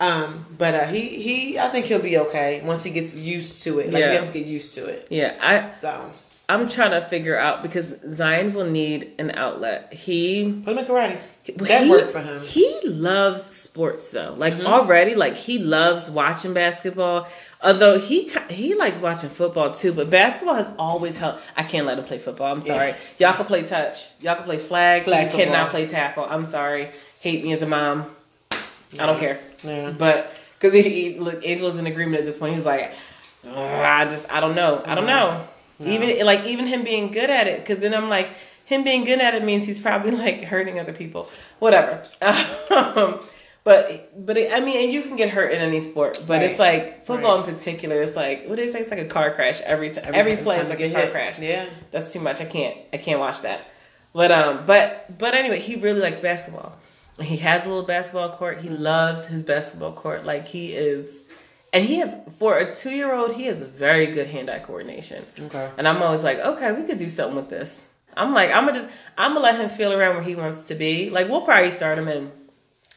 [0.00, 3.80] Um, but uh, he he, I think he'll be okay once he gets used to
[3.80, 3.92] it.
[3.92, 4.12] Like Yeah.
[4.12, 5.08] he has to get used to it.
[5.10, 6.10] Yeah, I So
[6.50, 9.92] I'm trying to figure out because Zion will need an outlet.
[9.92, 11.18] He put him in karate.
[11.56, 12.42] That he- worked for him.
[12.42, 14.34] He loves sports though.
[14.36, 14.64] Like Mhm.
[14.66, 17.26] already, like he loves watching basketball.
[17.62, 21.42] Although he he likes watching football too, but basketball has always helped.
[21.56, 22.50] I can't let him play football.
[22.52, 22.94] I'm sorry.
[23.18, 24.06] Y'all can play touch.
[24.20, 25.04] Y'all can play flag.
[25.04, 26.24] Flag you cannot play tackle.
[26.28, 26.90] I'm sorry.
[27.20, 28.06] Hate me as a mom.
[28.52, 29.38] I don't care.
[29.64, 29.90] Yeah.
[29.90, 30.82] But because he,
[31.12, 32.54] he look, Angel is in agreement at this point.
[32.54, 32.92] He's like,
[33.54, 34.82] I just I don't know.
[34.86, 35.46] I don't know.
[35.78, 35.90] No.
[35.90, 38.28] Even like even him being good at it, because then I'm like,
[38.64, 41.28] him being good at it means he's probably like hurting other people.
[41.58, 42.04] Whatever.
[42.70, 43.20] Um,
[43.64, 46.58] but but it, I mean, and you can get hurt in any sport, but it's
[46.58, 48.00] like football in particular.
[48.00, 48.80] It's like what do they say?
[48.80, 50.12] It's like a car crash every time.
[50.14, 51.10] Every, time- play time is like a car hit.
[51.12, 51.38] crash.
[51.38, 51.66] Yeah.
[51.90, 52.40] That's too much.
[52.40, 52.76] I can't.
[52.92, 53.68] I can't watch that.
[54.14, 56.78] But um, but but anyway, he really likes basketball.
[57.20, 58.58] He has a little basketball court.
[58.60, 60.24] He loves his basketball court.
[60.24, 61.24] Like he is,
[61.72, 65.24] and he has for a two year old, he has very good hand eye coordination.
[65.38, 65.70] Okay.
[65.76, 67.88] And I'm always like, okay, we could do something with this.
[68.16, 70.74] I'm like, I'm gonna just, I'm gonna let him feel around where he wants to
[70.74, 71.10] be.
[71.10, 72.32] Like we'll probably start him in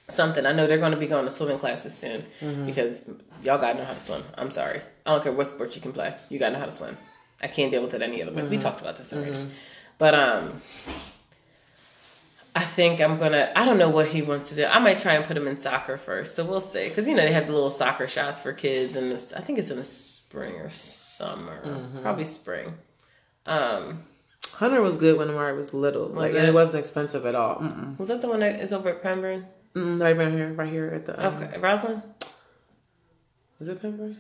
[0.10, 0.46] something.
[0.46, 2.66] I know they're going to be going to swimming classes soon mm-hmm.
[2.66, 3.10] because
[3.44, 4.24] y'all gotta know how to swim.
[4.36, 4.82] I'm sorry.
[5.06, 6.16] I don't care what sport you can play.
[6.30, 6.98] You gotta know how to swim.
[7.42, 8.44] I can't deal with it any other way.
[8.44, 8.60] We mm-hmm.
[8.60, 9.32] talked about this already.
[9.32, 9.50] Mm-hmm.
[9.98, 10.62] But um,
[12.56, 13.52] I think I'm gonna.
[13.56, 14.66] I don't know what he wants to do.
[14.66, 16.36] I might try and put him in soccer first.
[16.36, 16.90] So we'll see.
[16.90, 19.32] Because you know they have the little soccer shots for kids, and this.
[19.34, 21.88] I think it's in the spring or summer.
[22.02, 22.74] Probably spring.
[23.46, 24.04] Um,
[24.54, 26.08] Hunter was good when Amari was little.
[26.08, 26.50] like, and it?
[26.50, 27.56] it wasn't expensive at all.
[27.60, 27.98] Mm-mm.
[27.98, 29.44] was that the one that is over at Pembroke?
[29.74, 31.26] Mm, right around here, right here at the.
[31.26, 32.04] Um, Okay, Rosalind.
[33.60, 34.18] Is it Pembroke?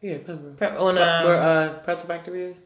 [0.00, 0.58] Yeah, Pembroke.
[0.58, 2.60] Pe- on, um, Where uh, Pretzel Factory is.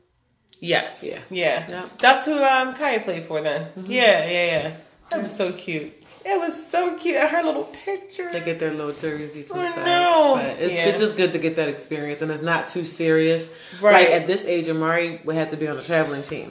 [0.60, 1.04] Yes.
[1.06, 1.18] Yeah.
[1.30, 1.66] Yeah.
[1.68, 1.88] Yeah.
[1.98, 3.68] That's who um Kaya played for then.
[3.84, 4.76] Yeah, yeah, yeah.
[5.12, 5.92] That was so cute.
[6.24, 7.20] It was so cute.
[7.20, 8.30] Her little picture.
[8.32, 9.84] They get their little jerseys and I stuff.
[9.84, 10.34] know.
[10.36, 10.86] But it's, Yeah.
[10.86, 13.50] it's just good to get that experience, and it's not too serious.
[13.80, 14.08] Right.
[14.08, 16.50] Like at this age, Amari would have to be on a traveling team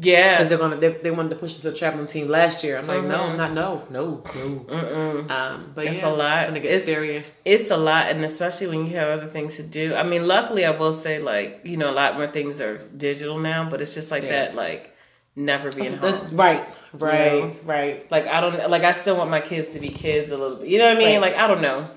[0.00, 0.36] Yeah.
[0.36, 2.78] because they're gonna they, they wanted to push him to a traveling team last year.
[2.78, 3.28] I'm like, no, Mhm.
[3.30, 3.52] I'm not.
[3.52, 4.64] No, no, no.
[4.70, 5.30] Mm-mm.
[5.30, 6.56] Um, but It's yeah, a lot.
[6.56, 7.30] It's- serious.
[7.44, 9.94] It's a lot, and especially when you have other things to do.
[9.94, 13.38] I mean, luckily, I will say, like, you know, a lot more things are digital
[13.38, 14.30] now, but it's just like Yeah.
[14.46, 14.94] that, like,
[15.38, 16.36] never being home.
[16.36, 17.56] right, right, You know?
[17.64, 18.10] right.
[18.10, 20.68] Like, I don't, like, I still want my kids to be kids a little bit.
[20.68, 21.20] You know what I mean?
[21.20, 21.32] Right.
[21.32, 21.88] Like, I don't know.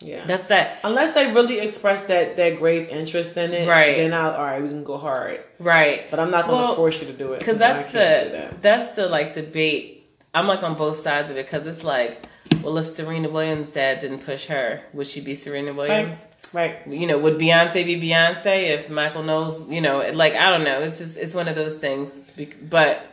[0.00, 0.26] Yeah.
[0.26, 0.78] That's that.
[0.84, 3.96] Unless they really express that that grave interest in it, Right.
[3.96, 5.40] Then I'll all right, we can go hard.
[5.58, 6.10] Right.
[6.10, 8.62] But I'm not going to Well, force you to do it Because that's the that.
[8.62, 10.06] that's the like debate.
[10.34, 12.26] I'm like on both sides of it because it's like,
[12.62, 16.18] well, if Serena Williams' dad didn't push her, would she be Serena Williams?
[16.18, 16.35] right.
[16.54, 19.68] You know, would Beyonce be Beyonce if Michael Knowles?
[19.68, 20.80] You know, like I don't know.
[20.82, 22.20] It's just it's one of those things.
[22.62, 23.06] But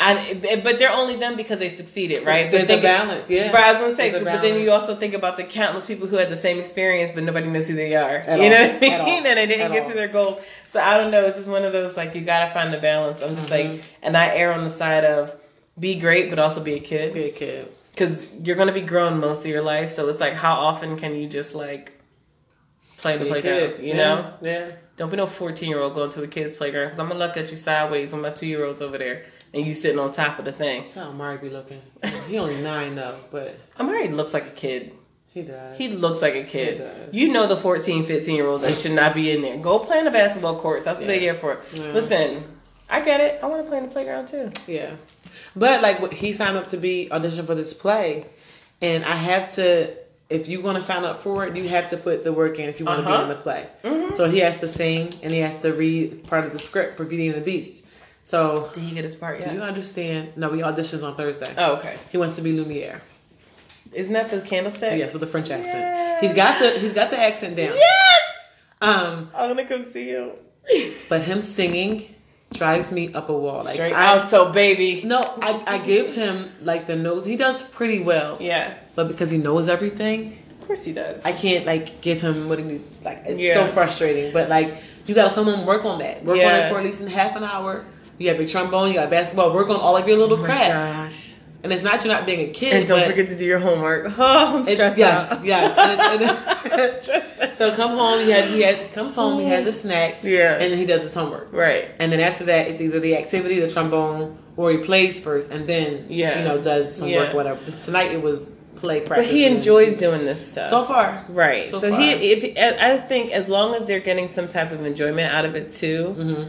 [0.00, 2.50] I but they're only them because they succeeded, right?
[2.50, 3.50] There's but a balance, yeah.
[3.52, 6.16] Right, I was gonna say, but then you also think about the countless people who
[6.16, 8.16] had the same experience, but nobody knows who they are.
[8.18, 8.68] At you know all.
[8.68, 8.92] what I mean?
[9.00, 9.06] All.
[9.26, 9.88] and they didn't At get all.
[9.90, 10.42] to their goals.
[10.68, 11.24] So I don't know.
[11.26, 13.22] It's just one of those like you gotta find the balance.
[13.22, 13.72] I'm just Mm-hmm.
[13.74, 15.34] like, and I err on the side of
[15.78, 17.72] be great, but also be a kid Be a kid.
[17.92, 19.90] because you're gonna be grown most of your life.
[19.92, 21.92] So it's like, how often can you just like
[22.98, 23.58] play in the playground?
[23.76, 23.80] kid.
[23.80, 23.96] You yeah.
[23.96, 24.70] know, Yeah.
[24.96, 27.36] don't be no 14 year old going to a kid's playground because I'm gonna look
[27.36, 29.24] at you sideways when my two year old's over there
[29.54, 30.82] and you sitting on top of the thing.
[30.82, 31.80] That's how Amari be looking.
[32.28, 34.92] He only nine though, but Amari looks like a kid.
[35.32, 35.78] he does.
[35.78, 36.78] He looks like a He kid.
[36.78, 37.14] does.
[37.14, 39.56] You know the 14, 15 year olds that should not be in there.
[39.58, 40.84] Go play in the basketball courts.
[40.84, 41.60] That's what they're here for.
[41.74, 41.92] Yeah.
[41.92, 42.44] Listen,
[42.90, 43.42] I get it.
[43.42, 44.50] I want to play in the playground too.
[44.66, 44.92] Yeah.
[45.54, 48.26] But like he signed up to be audition for this play,
[48.82, 49.94] and I have to.
[50.30, 52.68] If you're going to sign up for it, you have to put the work in
[52.68, 53.18] if you want to Uh-huh.
[53.18, 53.66] be in the play.
[53.84, 54.12] Mhm.
[54.12, 57.04] So he has to sing and he has to read part of the script for
[57.04, 57.84] Beauty and the Beast.
[58.22, 59.48] So Did he get his part yet?
[59.50, 60.36] do you understand?
[60.36, 61.50] No, we auditions on Thursday.
[61.56, 61.96] Oh, okay.
[62.12, 63.00] He wants to be Lumiere.
[63.92, 64.98] Isn't that the candlestick?
[64.98, 65.78] Yes, with a French accent.
[65.78, 66.20] Yes.
[66.20, 67.74] He's got the he's got the accent down.
[67.74, 68.20] Yes!
[68.82, 70.32] Um, I'm gonna come see you.
[71.08, 72.14] but him singing
[72.52, 73.64] drives me up a wall.
[73.64, 75.02] Like Straight I, out, so baby.
[75.04, 77.24] no, I, I give him like the nose.
[77.24, 81.22] He does pretty well, Yeah, but because he knows everything, of course he does.
[81.24, 82.84] I can't like give him what he needs.
[83.04, 83.54] Like it's Yeah.
[83.54, 84.32] so frustrating.
[84.32, 86.24] But like you got to come home and work on that.
[86.24, 87.84] Work on it for at least in half an hour.
[88.18, 89.54] You have your trombone, you got basketball.
[89.54, 91.27] Work on all of your little Oh crafts, gosh.
[91.70, 92.72] And it's not you're not being a kid.
[92.74, 94.12] And don't forget to do your homework.
[94.18, 95.44] Oh, I'm stressed yes, out.
[95.44, 95.74] yes.
[95.76, 98.24] And and so come home.
[98.24, 99.38] He had he had comes home.
[99.38, 100.16] He has a snack.
[100.22, 100.54] Yeah.
[100.54, 101.52] and then he does his homework.
[101.52, 101.90] Right.
[101.98, 105.66] And then after that, it's either the activity, the trombone, or he plays first, and
[105.68, 106.38] then Yeah.
[106.38, 107.18] you know does some Yeah.
[107.18, 107.70] work, whatever.
[107.70, 109.26] Tonight it was play practice.
[109.26, 110.70] But he enjoys doing this stuff.
[110.70, 111.24] so far.
[111.28, 111.68] Right.
[111.68, 112.00] So So, far.
[112.00, 115.54] he, if I think, as long as they're getting some type of enjoyment out of
[115.56, 116.42] it too, hmm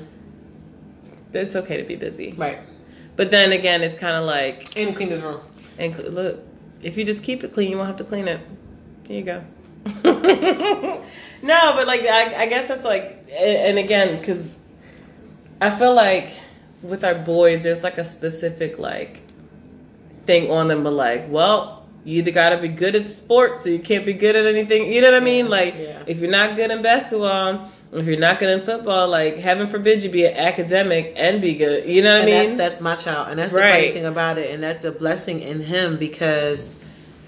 [1.34, 2.34] it's okay to be busy.
[2.38, 2.60] Right.
[3.20, 5.42] But then again, it's kind of like, And clean this room.
[5.78, 6.40] and cl- look,
[6.82, 8.40] if you just keep it clean, you won't have to clean it.
[9.10, 9.44] Here you go.
[11.44, 14.58] no, but like I, I guess that's like, and and again, because
[15.60, 16.30] I feel like
[16.82, 19.20] with our boys, there's like a specific like
[20.26, 23.80] thing on them, but like, well, you either gotta be good at sports or you
[23.80, 24.90] can't be good at anything.
[24.94, 25.50] You know what I mean?
[25.50, 26.04] Like, yeah.
[26.08, 30.04] if you're not good in basketball, if you're not good in football, like, heaven forbid
[30.04, 31.86] you be an academic and be good.
[31.88, 32.58] You know what and I mean?
[32.58, 35.42] that's, that's my child, and that's the funny thing about it, and that's a blessing
[35.42, 36.70] in him because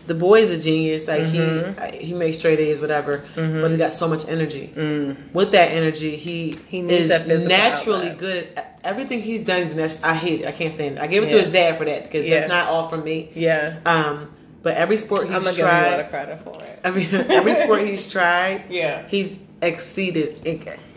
[0.08, 1.08] the boy is a genius.
[1.08, 1.94] Like Mhm.
[1.94, 3.62] he he makes straight A's, whatever, Mhm.
[3.62, 4.72] but he's got so much energy.
[4.76, 5.16] Mm.
[5.32, 7.10] With that energy, he He is
[7.48, 8.18] naturally outlet.
[8.18, 8.48] good.
[8.58, 10.48] At, everything he's done, natu- I hate it.
[10.48, 11.02] I can't stand it.
[11.02, 12.40] I gave it to his dad for that because Yeah.
[12.40, 13.30] that's not all from me.
[13.36, 13.76] Yeah.
[13.86, 14.30] Um,
[14.64, 16.80] but every sport he's I'm gonna give you a lot tried, of credit for it.
[16.84, 19.04] every every sport he's tried, Yeah.
[19.08, 20.46] he's exceeded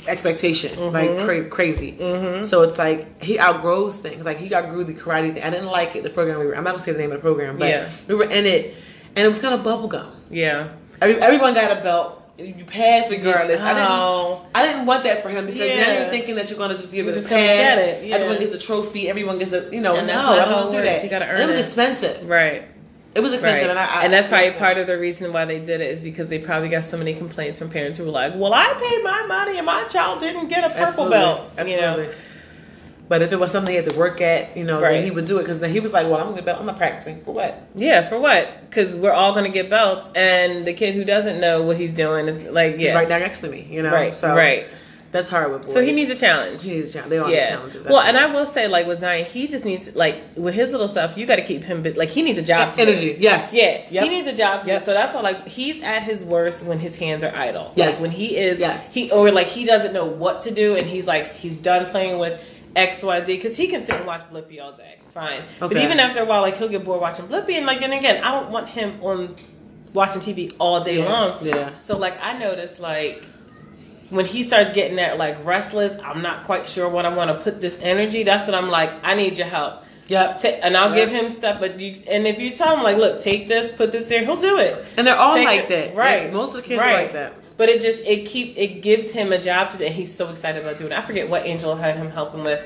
[0.07, 0.93] expectation Mhm.
[0.93, 1.93] like cra- crazy.
[1.93, 2.45] Mm-hmm.
[2.45, 4.25] So it's like he outgrows things.
[4.25, 5.43] Like he outgrew the karate thing.
[5.43, 6.03] I didn't like it.
[6.03, 6.57] The program we were.
[6.57, 7.91] I'm not gonna say the name of the program, but Yeah.
[8.09, 8.75] we were in it,
[9.17, 10.07] and it was kind of bubblegum.
[10.31, 10.69] Yeah.
[11.01, 12.21] Every, everyone got a belt.
[12.37, 13.61] You passed regardless.
[13.61, 13.89] I didn't.
[13.91, 14.45] Oh.
[14.57, 17.05] I didn't want that for him because now you're thinking that you're gonna just give
[17.07, 17.39] You're it just a pass.
[17.47, 18.17] get it, yeah.
[18.17, 19.09] Everyone gets a trophy.
[19.09, 19.95] Everyone gets a you know.
[19.97, 21.05] And no, I don't do that.
[21.05, 22.29] You gotta And earn it was expensive.
[22.29, 22.65] Right.
[23.15, 23.71] It was expensive, Right.
[23.71, 26.01] and I, I and that's probably part of the reason why they did it is
[26.01, 29.05] because they probably got so many complaints from parents who were like, "Well, I paid
[29.05, 31.17] my money and my child didn't get a purple Absolutely.
[31.19, 31.75] belt." Absolutely.
[31.75, 32.13] You know.
[33.07, 34.93] But if it was something he had to work at, you know, Right.
[34.95, 36.59] then he would do it because then he was like, "Well, I'm gonna belt.
[36.59, 38.09] I'm not practicing for what." Yeah.
[38.09, 38.49] For what?
[38.69, 42.27] Because we're all gonna get belts, and the kid who doesn't know what he's doing
[42.29, 43.93] is like, He's right there next to me, you know.
[43.93, 44.67] right, so right.
[45.15, 45.73] That's hard with boys.
[45.73, 46.65] So he needs a challenge.
[46.65, 47.11] He needs a challenge.
[47.11, 47.49] They all need Yeah.
[47.51, 47.87] challenges.
[47.87, 50.89] Well, and I will say, like with Zion, he just needs like with his little
[50.89, 51.17] stuff.
[51.17, 52.73] You got to keep him like he needs a job.
[52.73, 52.83] to do.
[52.91, 53.17] energy.
[53.21, 53.53] Yes.
[53.53, 54.03] Yeah, Yep.
[54.05, 54.67] he needs a job.
[54.67, 54.83] Yep.
[54.83, 55.23] So that's all.
[55.23, 57.71] like, he's at his worst when his hands are idle.
[57.77, 57.93] Yes.
[57.93, 58.93] Like when he is, Yes.
[58.93, 62.19] he or like he doesn't know what to do, and he's like he's done playing
[62.19, 62.43] with
[62.75, 64.97] X, Y, Z because he can sit and watch Blippi all day.
[65.15, 65.75] Fine, Okay.
[65.75, 68.21] but even after a while, like he'll get bored watching Blippi, and like, and again,
[68.25, 69.37] I don't want him on
[69.93, 71.09] watching TV all day Yeah.
[71.09, 71.39] long.
[71.41, 71.71] Yeah.
[71.79, 73.25] So like, I noticed like
[74.11, 77.43] when he starts getting that like restless, I'm not quite sure what I want to
[77.43, 78.23] put this energy.
[78.23, 79.83] That's when I'm like, I need your help.
[80.09, 80.43] Yep.
[80.43, 81.07] Ta- and I'll Yeah.
[81.07, 83.91] give him stuff, but you and if you tell him like, look, take this, put
[83.93, 84.73] this there, he'll do it.
[84.97, 85.97] And they're all Take like it- that.
[85.97, 86.25] right?
[86.25, 86.91] Like, most of the kids right.
[86.95, 87.35] are like that.
[87.57, 90.29] But it just it keep it gives him a job to do, and he's so
[90.31, 90.93] excited about doing.
[90.93, 90.99] it.
[90.99, 92.61] I forget what Angel had him helping with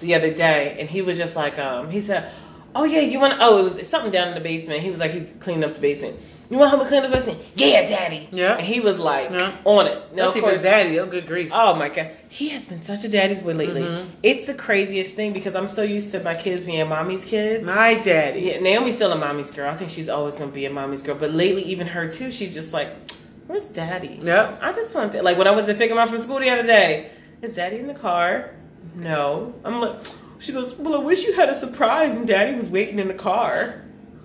[0.00, 2.28] the other day, and he was just like, um, he said,
[2.74, 3.34] "Oh yeah, you want?
[3.40, 5.80] Oh, it was something down in the basement." He was like, he's cleaning up the
[5.80, 6.16] basement.
[6.50, 7.40] You want help me clean the basement?
[7.56, 8.28] Yeah, daddy.
[8.30, 8.56] Yeah.
[8.56, 9.50] And he was like Yeah.
[9.64, 9.98] on it.
[10.14, 10.98] No, with his course, daddy.
[11.00, 11.50] Oh, good grief.
[11.54, 13.82] Oh my god, he has been such a daddy's boy lately.
[13.82, 14.06] Mhm.
[14.22, 17.66] It's the craziest thing because I'm so used to my kids being mommy's kids.
[17.66, 18.40] My daddy.
[18.40, 19.70] Yeah, Naomi's still a mommy's girl.
[19.70, 21.14] I think she's always gonna be a mommy's girl.
[21.14, 22.88] But lately, even her too, she's just like,
[23.46, 24.58] "Where's daddy?" Yep.
[24.62, 26.50] I just want to like when I went to pick him up from school the
[26.50, 27.06] other day.
[27.42, 28.50] Is daddy in the car?
[28.94, 29.54] No.
[29.64, 29.94] I'm like.
[30.40, 33.14] She goes, well, I wish you had a surprise and daddy was waiting in the
[33.14, 33.76] car.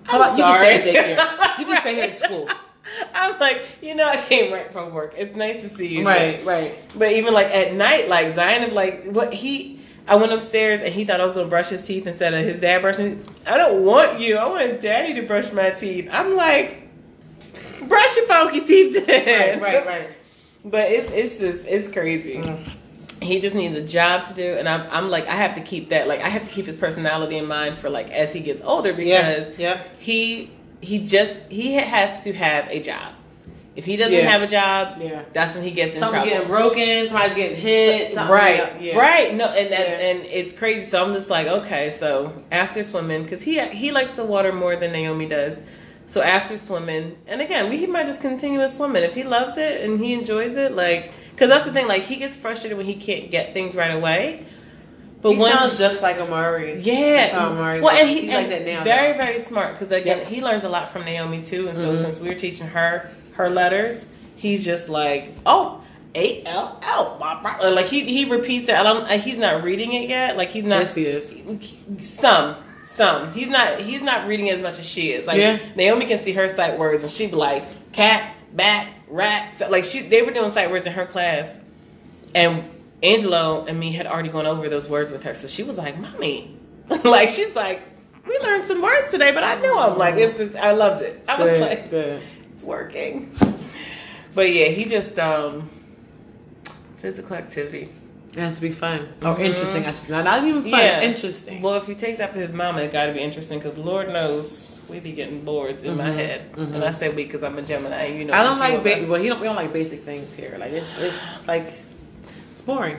[0.04, 1.58] How about you just stay at daycare?
[1.58, 2.48] You can stay here at school.
[3.14, 5.14] I'm like, you know, I came right from work.
[5.16, 6.06] It's nice to see you.
[6.06, 6.74] Right, right.
[6.96, 11.04] But even like at night, like Zion, like what he, I went upstairs and he
[11.04, 13.18] thought I was gonna brush his teeth instead of his dad brushing.
[13.18, 14.36] His, I don't want you.
[14.36, 16.08] I want daddy to brush my teeth.
[16.10, 16.88] I'm like,
[17.86, 19.60] brush your funky teeth then.
[19.60, 20.10] Right, right, right.
[20.62, 22.34] But it's it's just it's crazy.
[22.34, 22.70] Mm.
[23.20, 25.90] He just needs a job to do, and I'm I'm like I have to keep
[25.90, 28.62] that like I have to keep his personality in mind for like as he gets
[28.62, 29.82] older because Yeah, yeah.
[29.98, 30.50] he
[30.80, 33.12] he just he has to have a job.
[33.76, 34.22] If he doesn't Yeah.
[34.28, 35.22] have a job, Yeah.
[35.32, 36.30] that's when he gets in Something's trouble.
[36.30, 37.06] getting broken.
[37.08, 38.14] Somebody's getting hit.
[38.14, 38.98] something- right, yeah.
[38.98, 39.34] right.
[39.34, 40.06] No, and and, Yeah.
[40.08, 40.86] and it's crazy.
[40.86, 41.90] So I'm just like, okay.
[41.90, 45.58] So after swimming, because he he likes the water more than Naomi does.
[46.06, 49.56] So after swimming, and again, we he might just continue with swimming if he loves
[49.58, 50.74] it and he enjoys it.
[50.74, 51.88] Like, because that's the thing.
[51.88, 54.44] Like, he gets frustrated when he can't get things right away.
[55.22, 56.80] But he sounds just like Amari.
[56.80, 57.30] yeah.
[57.34, 58.84] Amari well, and he he's and like that now.
[58.84, 59.18] very though.
[59.24, 60.26] very smart because again Yep.
[60.28, 61.68] he learns a lot from Naomi too.
[61.68, 61.96] And so Mhm.
[61.98, 65.82] since we were teaching her her letters, he's just like oh.
[66.14, 67.18] A L L,
[67.72, 68.74] like he he repeats it.
[68.74, 69.04] I don't.
[69.04, 70.36] uh, He's not reading it yet.
[70.36, 70.80] Like he's not.
[70.80, 71.32] Yes, he is.
[72.18, 73.32] Some, some.
[73.32, 73.78] He's not.
[73.80, 75.24] He's not reading as much as she is.
[75.26, 75.58] Like Yeah.
[75.76, 77.62] Naomi can see her sight words, and she'd be like
[77.92, 79.58] cat, bat, rat.
[79.58, 81.54] So, like she, they were doing sight words in her class,
[82.34, 82.64] and
[83.02, 85.34] Angelo and me had already gone over those words with her.
[85.34, 86.56] So she was like, "Mommy,"
[87.04, 87.80] like she's like,
[88.26, 91.22] we learned some words today, but I knew I'm like, it's just, I loved it.
[91.28, 92.22] I was Good, like, good.
[92.54, 93.34] it's working.
[94.32, 95.68] But yeah, he just um
[97.02, 97.92] physical activity.
[98.32, 99.40] It has to be fun or Mhm.
[99.40, 99.84] interesting.
[99.86, 100.70] I should not, not even fun.
[100.70, 101.00] Yeah.
[101.02, 101.60] Interesting.
[101.62, 104.80] Well, if he takes after his mama, it got to be interesting because Lord knows
[104.88, 106.74] we be getting bored in my Mhm, head, mhm.
[106.74, 108.06] and I say we because I'm a Gemini.
[108.06, 109.40] You know, I don't like ba- well, he don't.
[109.40, 110.56] We don't like basic things here.
[110.60, 111.16] Like it's it's
[111.48, 111.72] like
[112.52, 112.98] it's boring.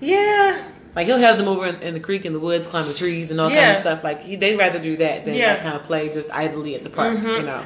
[0.00, 0.56] Yeah,
[0.96, 3.40] Like he'll have them over in, in the creek in the woods, climbing trees and
[3.40, 4.02] all kind of stuff.
[4.02, 5.52] Like he, they'd rather do that than Yeah.
[5.52, 7.18] like, kind of play just idly at the park.
[7.18, 7.36] Mhm.
[7.40, 7.60] You know,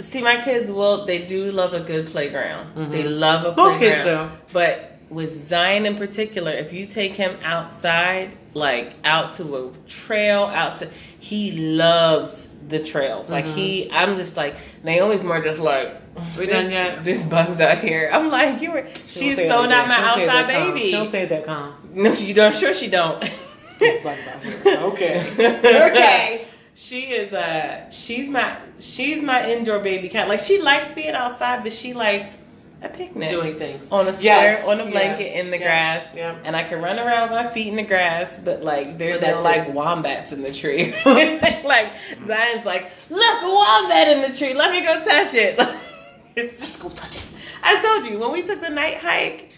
[0.00, 1.06] See, my kids will.
[1.06, 2.74] They do love a good playground.
[2.76, 2.90] Mhm.
[2.90, 3.56] They love a playground.
[3.56, 4.30] most playground.
[4.30, 4.52] kids do.
[4.52, 10.44] But with Zion in particular, if you take him outside, like out to a trail,
[10.44, 10.90] out to,
[11.20, 13.30] he loves the trails.
[13.30, 16.00] Like he, I'm just like Naomi's more just like.
[16.36, 18.10] We "There's- done yet?" There's bugs out here.
[18.12, 18.86] I'm like, you were.
[18.94, 19.88] She She's don't so not again.
[19.88, 20.74] my She don't outside that calm.
[20.74, 20.86] baby.
[20.86, 21.74] She don't say that calm.
[21.94, 22.56] No, you don't.
[22.56, 23.20] Sure, she don't.
[23.78, 24.78] There's bugs out here.
[24.92, 25.90] Okay.
[25.90, 26.46] okay.
[26.74, 30.28] She is uh she's my she's my indoor baby cat.
[30.28, 32.36] Like she likes being outside, but she likes
[32.82, 33.88] a picnic Doing things.
[33.90, 36.06] on a square, Yes, on a blanket yes, in the yeah, grass.
[36.14, 36.36] yeah.
[36.44, 39.26] And I can run around with my feet in the grass, but like there's But
[39.28, 40.92] no that's like wombats in the tree.
[41.06, 41.92] like
[42.26, 44.54] Zion's like, look, a wombat in the tree.
[44.54, 45.58] Let me go touch it.
[46.36, 47.22] it's Let's go touch it.
[47.62, 49.50] I told you when we took the night hike.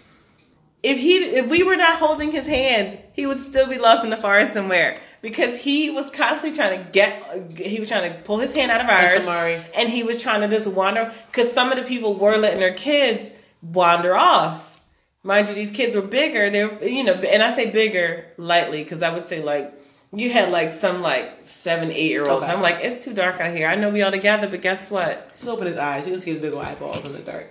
[0.82, 4.10] If he if we were not holding his hand, he would still be lost in
[4.10, 7.58] the forest somewhere because he was constantly trying to get.
[7.58, 9.26] He was trying to pull his hand out of ours,
[9.74, 12.74] and he was trying to just wander because some of the people were letting their
[12.74, 13.30] kids
[13.62, 14.82] wander off.
[15.22, 16.50] Mind you, these kids were bigger.
[16.50, 19.72] They're you know, and I say bigger lightly because I would say like
[20.12, 22.42] you had like some like seven, eight year olds.
[22.42, 22.52] Okay.
[22.52, 23.66] I'm like, it's too dark out here.
[23.66, 25.34] I know we all together, but guess what?
[25.34, 26.04] Just open his eyes.
[26.06, 27.50] You can see his big old eyeballs in the dark.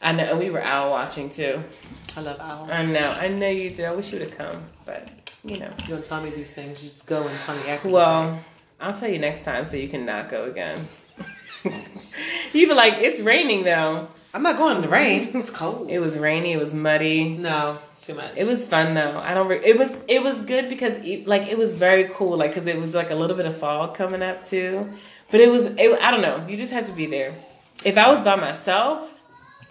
[0.00, 1.64] I know, and we were owl watching too.
[2.16, 2.70] I love owls.
[2.70, 3.82] I know, I know you do.
[3.82, 5.70] I wish you would have come, but you know.
[5.82, 6.82] you don't tell me these things.
[6.82, 7.88] You just go and tell me after.
[7.88, 8.44] Well,
[8.80, 10.86] I'll tell you next time so you can not go again.
[12.52, 14.08] you be like, it's raining though.
[14.34, 15.30] I'm not going in the rain.
[15.34, 15.88] It's cold.
[15.88, 16.52] It was rainy.
[16.52, 17.30] It was muddy.
[17.38, 18.32] no, it's too much.
[18.36, 19.18] It was fun though.
[19.18, 19.48] I don't.
[19.48, 19.90] Re- it was.
[20.08, 22.36] It was good because it, like it was very cool.
[22.36, 24.92] Like because it was like a little bit of fog coming up too.
[25.30, 25.64] But it was.
[25.64, 26.46] It, I don't know.
[26.46, 27.34] You just have to be there.
[27.82, 29.10] If I was by myself,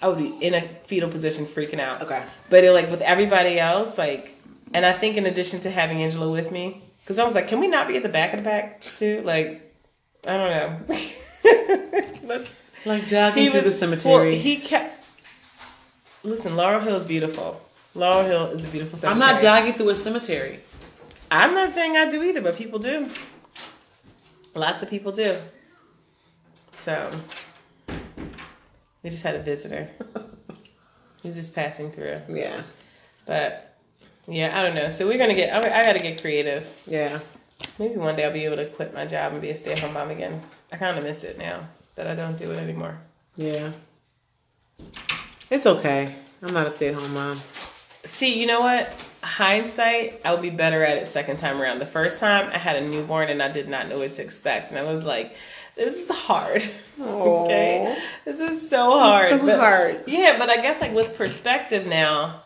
[0.02, 2.02] I would be in a fetal position, freaking out.
[2.02, 2.24] okay.
[2.50, 4.35] But it, like with everybody else, like,
[4.76, 7.60] and I think in addition to having Angela with me, because I was like, can
[7.60, 9.22] we not be at the back of the pack too?
[9.24, 9.74] Like,
[10.28, 12.46] I don't know.
[12.86, 14.38] Like jogging through the well, cemetery.
[14.38, 15.04] he kept.
[16.24, 17.60] Listen, Laurel Hill is beautiful.
[17.96, 19.24] Laurel Hill is a beautiful cemetery.
[19.24, 20.60] I'm not jogging through a cemetery.
[21.32, 23.10] I'm not saying I do either, but people do.
[24.54, 25.36] Lots of people do.
[26.72, 27.12] So
[29.02, 29.90] we just had a visitor.
[31.24, 32.22] He's just passing through.
[32.30, 32.62] Yeah.
[33.26, 33.65] But
[34.28, 34.90] yeah, I don't know.
[34.90, 35.54] So we're gonna get.
[35.54, 36.68] I, I gotta get creative.
[36.88, 37.20] Yeah.
[37.80, 40.10] Maybe one day I'll be able to quit my job and be a stay-at-home mom
[40.10, 40.42] again.
[40.72, 42.98] I kind of miss it now that I don't do it anymore.
[43.36, 43.72] Yeah.
[45.50, 46.14] It's okay.
[46.42, 47.40] I'm not a stay at home mom.
[48.04, 48.94] See, you know what?
[49.24, 51.80] Hindsight, I would be better at it second time around.
[51.80, 54.70] The first time, I had a newborn and I did not know what to expect,
[54.70, 55.36] and I was like,
[55.76, 56.64] "This is hard."
[57.02, 59.30] okay, this is so hard.
[59.30, 60.04] so But- hard.
[60.08, 62.42] Yeah, but I guess like with perspective now,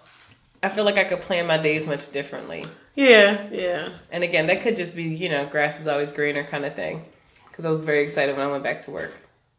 [0.62, 2.66] I feel like I could plan my days much differently.
[2.96, 3.90] Yeah, yeah.
[4.12, 7.06] And again, that could just be, you know, grass is always greener kind of thing.
[7.50, 9.16] Because I was very excited when I went back to work.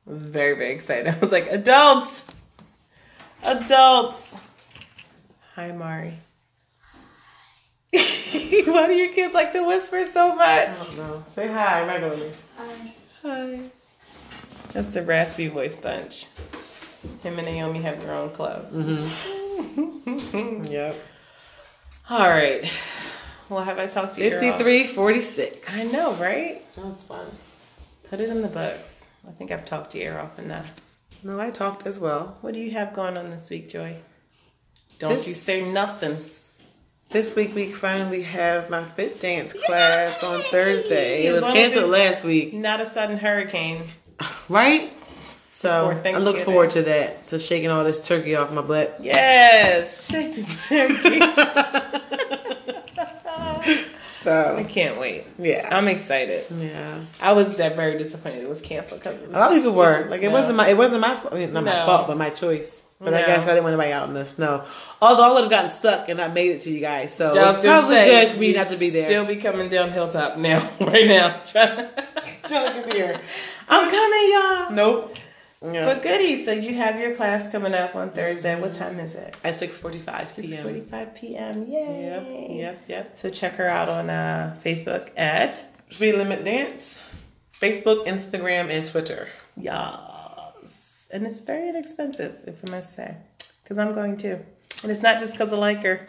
[0.06, 1.08] I was very, very excited.
[1.14, 2.34] I was like, adults!
[3.42, 4.36] Adults!
[5.54, 6.18] Hi, Mari.
[7.92, 10.68] Why do your kids like to whisper so much?
[10.68, 11.24] I don't know.
[11.34, 12.32] Say hi regularly.
[12.56, 12.94] Hi.
[13.22, 13.60] Hi.
[14.72, 16.26] That's the raspy voice bunch.
[17.22, 18.72] Him and Naomi have their own club.
[18.72, 19.49] Mm-hmm.
[20.70, 20.96] Yep.
[22.08, 22.70] All right.
[23.48, 24.30] Well, have I talked to you?
[24.30, 25.76] 53, 46.
[25.76, 26.62] I know, right?
[26.76, 27.26] That was fun.
[28.08, 29.06] Put it in the books.
[29.28, 30.70] I think I've talked your ear off enough.
[31.22, 32.38] No, I talked as well.
[32.40, 33.96] What do you have going on this week, Joy?
[34.98, 36.16] Don't This- you say nothing.
[37.10, 41.26] This week we finally have my fit dance class on Thursday.
[41.26, 43.82] It was canceled last week, Not a sudden hurricane.
[44.48, 44.92] right?
[45.60, 48.96] So I look forward to that, to shaking all this turkey off my butt.
[48.98, 51.20] Yes, shake the turkey.
[54.22, 55.24] So I can't wait.
[55.38, 56.44] yeah, I'm excited.
[56.58, 56.98] yeah.
[57.22, 60.22] I was that very disappointed it was canceled because A lot of people were like,
[60.22, 62.82] it wasn't my, it wasn't my, I mean, not my fault, but my choice.
[62.98, 64.64] But I guess I didn't want anybody out in the snow.
[65.00, 67.48] Although I would have gotten stuck and not made it to you guys, so I
[67.48, 69.06] was it's probably say, good for me not to be there.
[69.06, 71.40] Still be coming down hilltop now, right now.
[71.46, 71.88] Trying
[72.44, 73.20] trying to get there.
[73.70, 74.70] I'm coming, y'all.
[74.72, 75.16] Nope.
[75.62, 75.84] Yeah.
[75.84, 78.58] But goody, so you have your class coming up on Thursday.
[78.58, 79.36] What time is it?
[79.44, 80.66] At six forty-five p.m.
[80.66, 81.66] 6:45 p.m.
[81.68, 82.46] Yay!
[82.48, 83.18] Yep, yep, yep.
[83.18, 87.04] So check her out on uh, Facebook at Speed Limit Dance,
[87.60, 89.28] Facebook, Instagram, and Twitter.
[89.54, 91.08] Yes.
[91.12, 93.16] And it's very inexpensive, if I must say.
[93.62, 94.38] Because I'm going too.
[94.82, 96.06] And it's not just because I like her.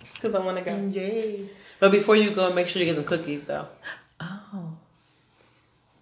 [0.00, 0.76] It's because I want to go.
[0.88, 1.48] Yay.
[1.78, 3.68] But before you go, make sure you get some cookies, though.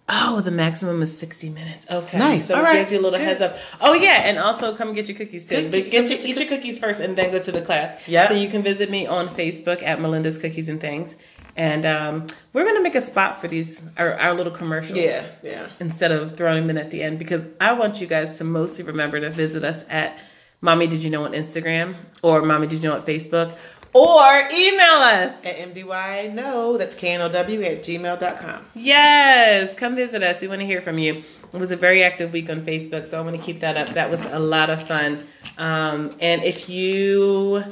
[0.09, 0.41] Oh.
[0.41, 1.85] The maximum is 60 minutes.
[1.91, 2.17] Okay.
[2.17, 2.47] Nice.
[2.47, 2.75] So All it right.
[2.79, 3.25] gives you a little Good.
[3.25, 3.57] heads up.
[3.81, 4.21] Oh, yeah.
[4.25, 5.55] And also come get your cookies too.
[5.55, 7.99] Cookie- but get your, eat your cookies first and then go to the class.
[8.07, 8.29] Yep.
[8.29, 11.15] So you can visit me on Facebook at Melinda's Cookies and Things.
[11.55, 14.97] And um, we're going to make a spot for these, our, our little commercials.
[14.99, 15.67] Yeah, yeah.
[15.79, 18.83] instead of throwing them in at the end because I want you guys to mostly
[18.83, 20.17] remember to visit us at
[20.61, 23.55] Mommy Did You Know on Instagram or Mommy Did You Know on Facebook
[23.93, 25.43] or email us.
[25.45, 28.65] At MDY, no, that's K-N-O-W at gmail.com.
[28.75, 30.41] Yes, come visit us.
[30.41, 31.23] We want to hear from you.
[31.53, 33.89] It was a very active week on Facebook, so I want to keep that up.
[33.89, 35.25] That was a lot of fun.
[35.57, 37.63] Um, and if you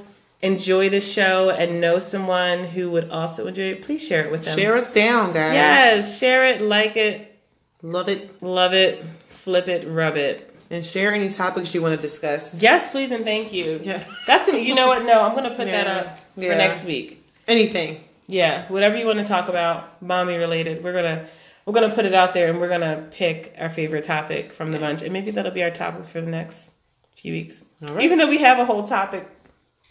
[0.42, 4.46] enjoy the show and know someone who would also enjoy it, please share it with
[4.46, 4.58] them.
[4.58, 5.54] Share us down, guys.
[5.54, 7.38] Yes, share it, like it,
[7.82, 8.42] Love it.
[8.42, 10.55] love it, flip it, rub it.
[10.72, 12.60] And share any topics you want to discuss.
[12.60, 13.80] Yes, please and thank you.
[13.84, 14.04] Yeah.
[14.26, 14.58] That's gonna.
[14.60, 15.04] You know what?
[15.06, 15.94] No, I'm gonna put that Yeah.
[15.94, 17.24] up for next week.
[17.48, 18.04] Anything.
[18.28, 20.84] Yeah, whatever you want to talk about, mommy related.
[20.84, 21.28] We're gonna
[21.66, 24.80] we're gonna put it out there, and we're gonna pick our favorite topic from the
[24.80, 26.72] bunch, and maybe that'll be our topics for the next
[27.16, 27.66] few weeks.
[27.88, 28.04] All right.
[28.04, 29.28] Even though we have a whole topic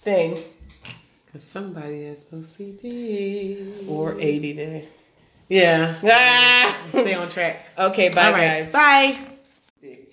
[0.03, 0.37] thing
[1.27, 3.89] Because somebody has OCD.
[3.89, 4.89] or ADD.
[5.49, 5.95] Yeah.
[6.05, 6.77] Ah!
[6.91, 7.65] Stay on track.
[7.79, 8.41] okay, bye right.
[8.65, 8.73] guys.
[8.73, 9.19] Bye.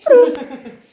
[0.03, 0.71] Pronto.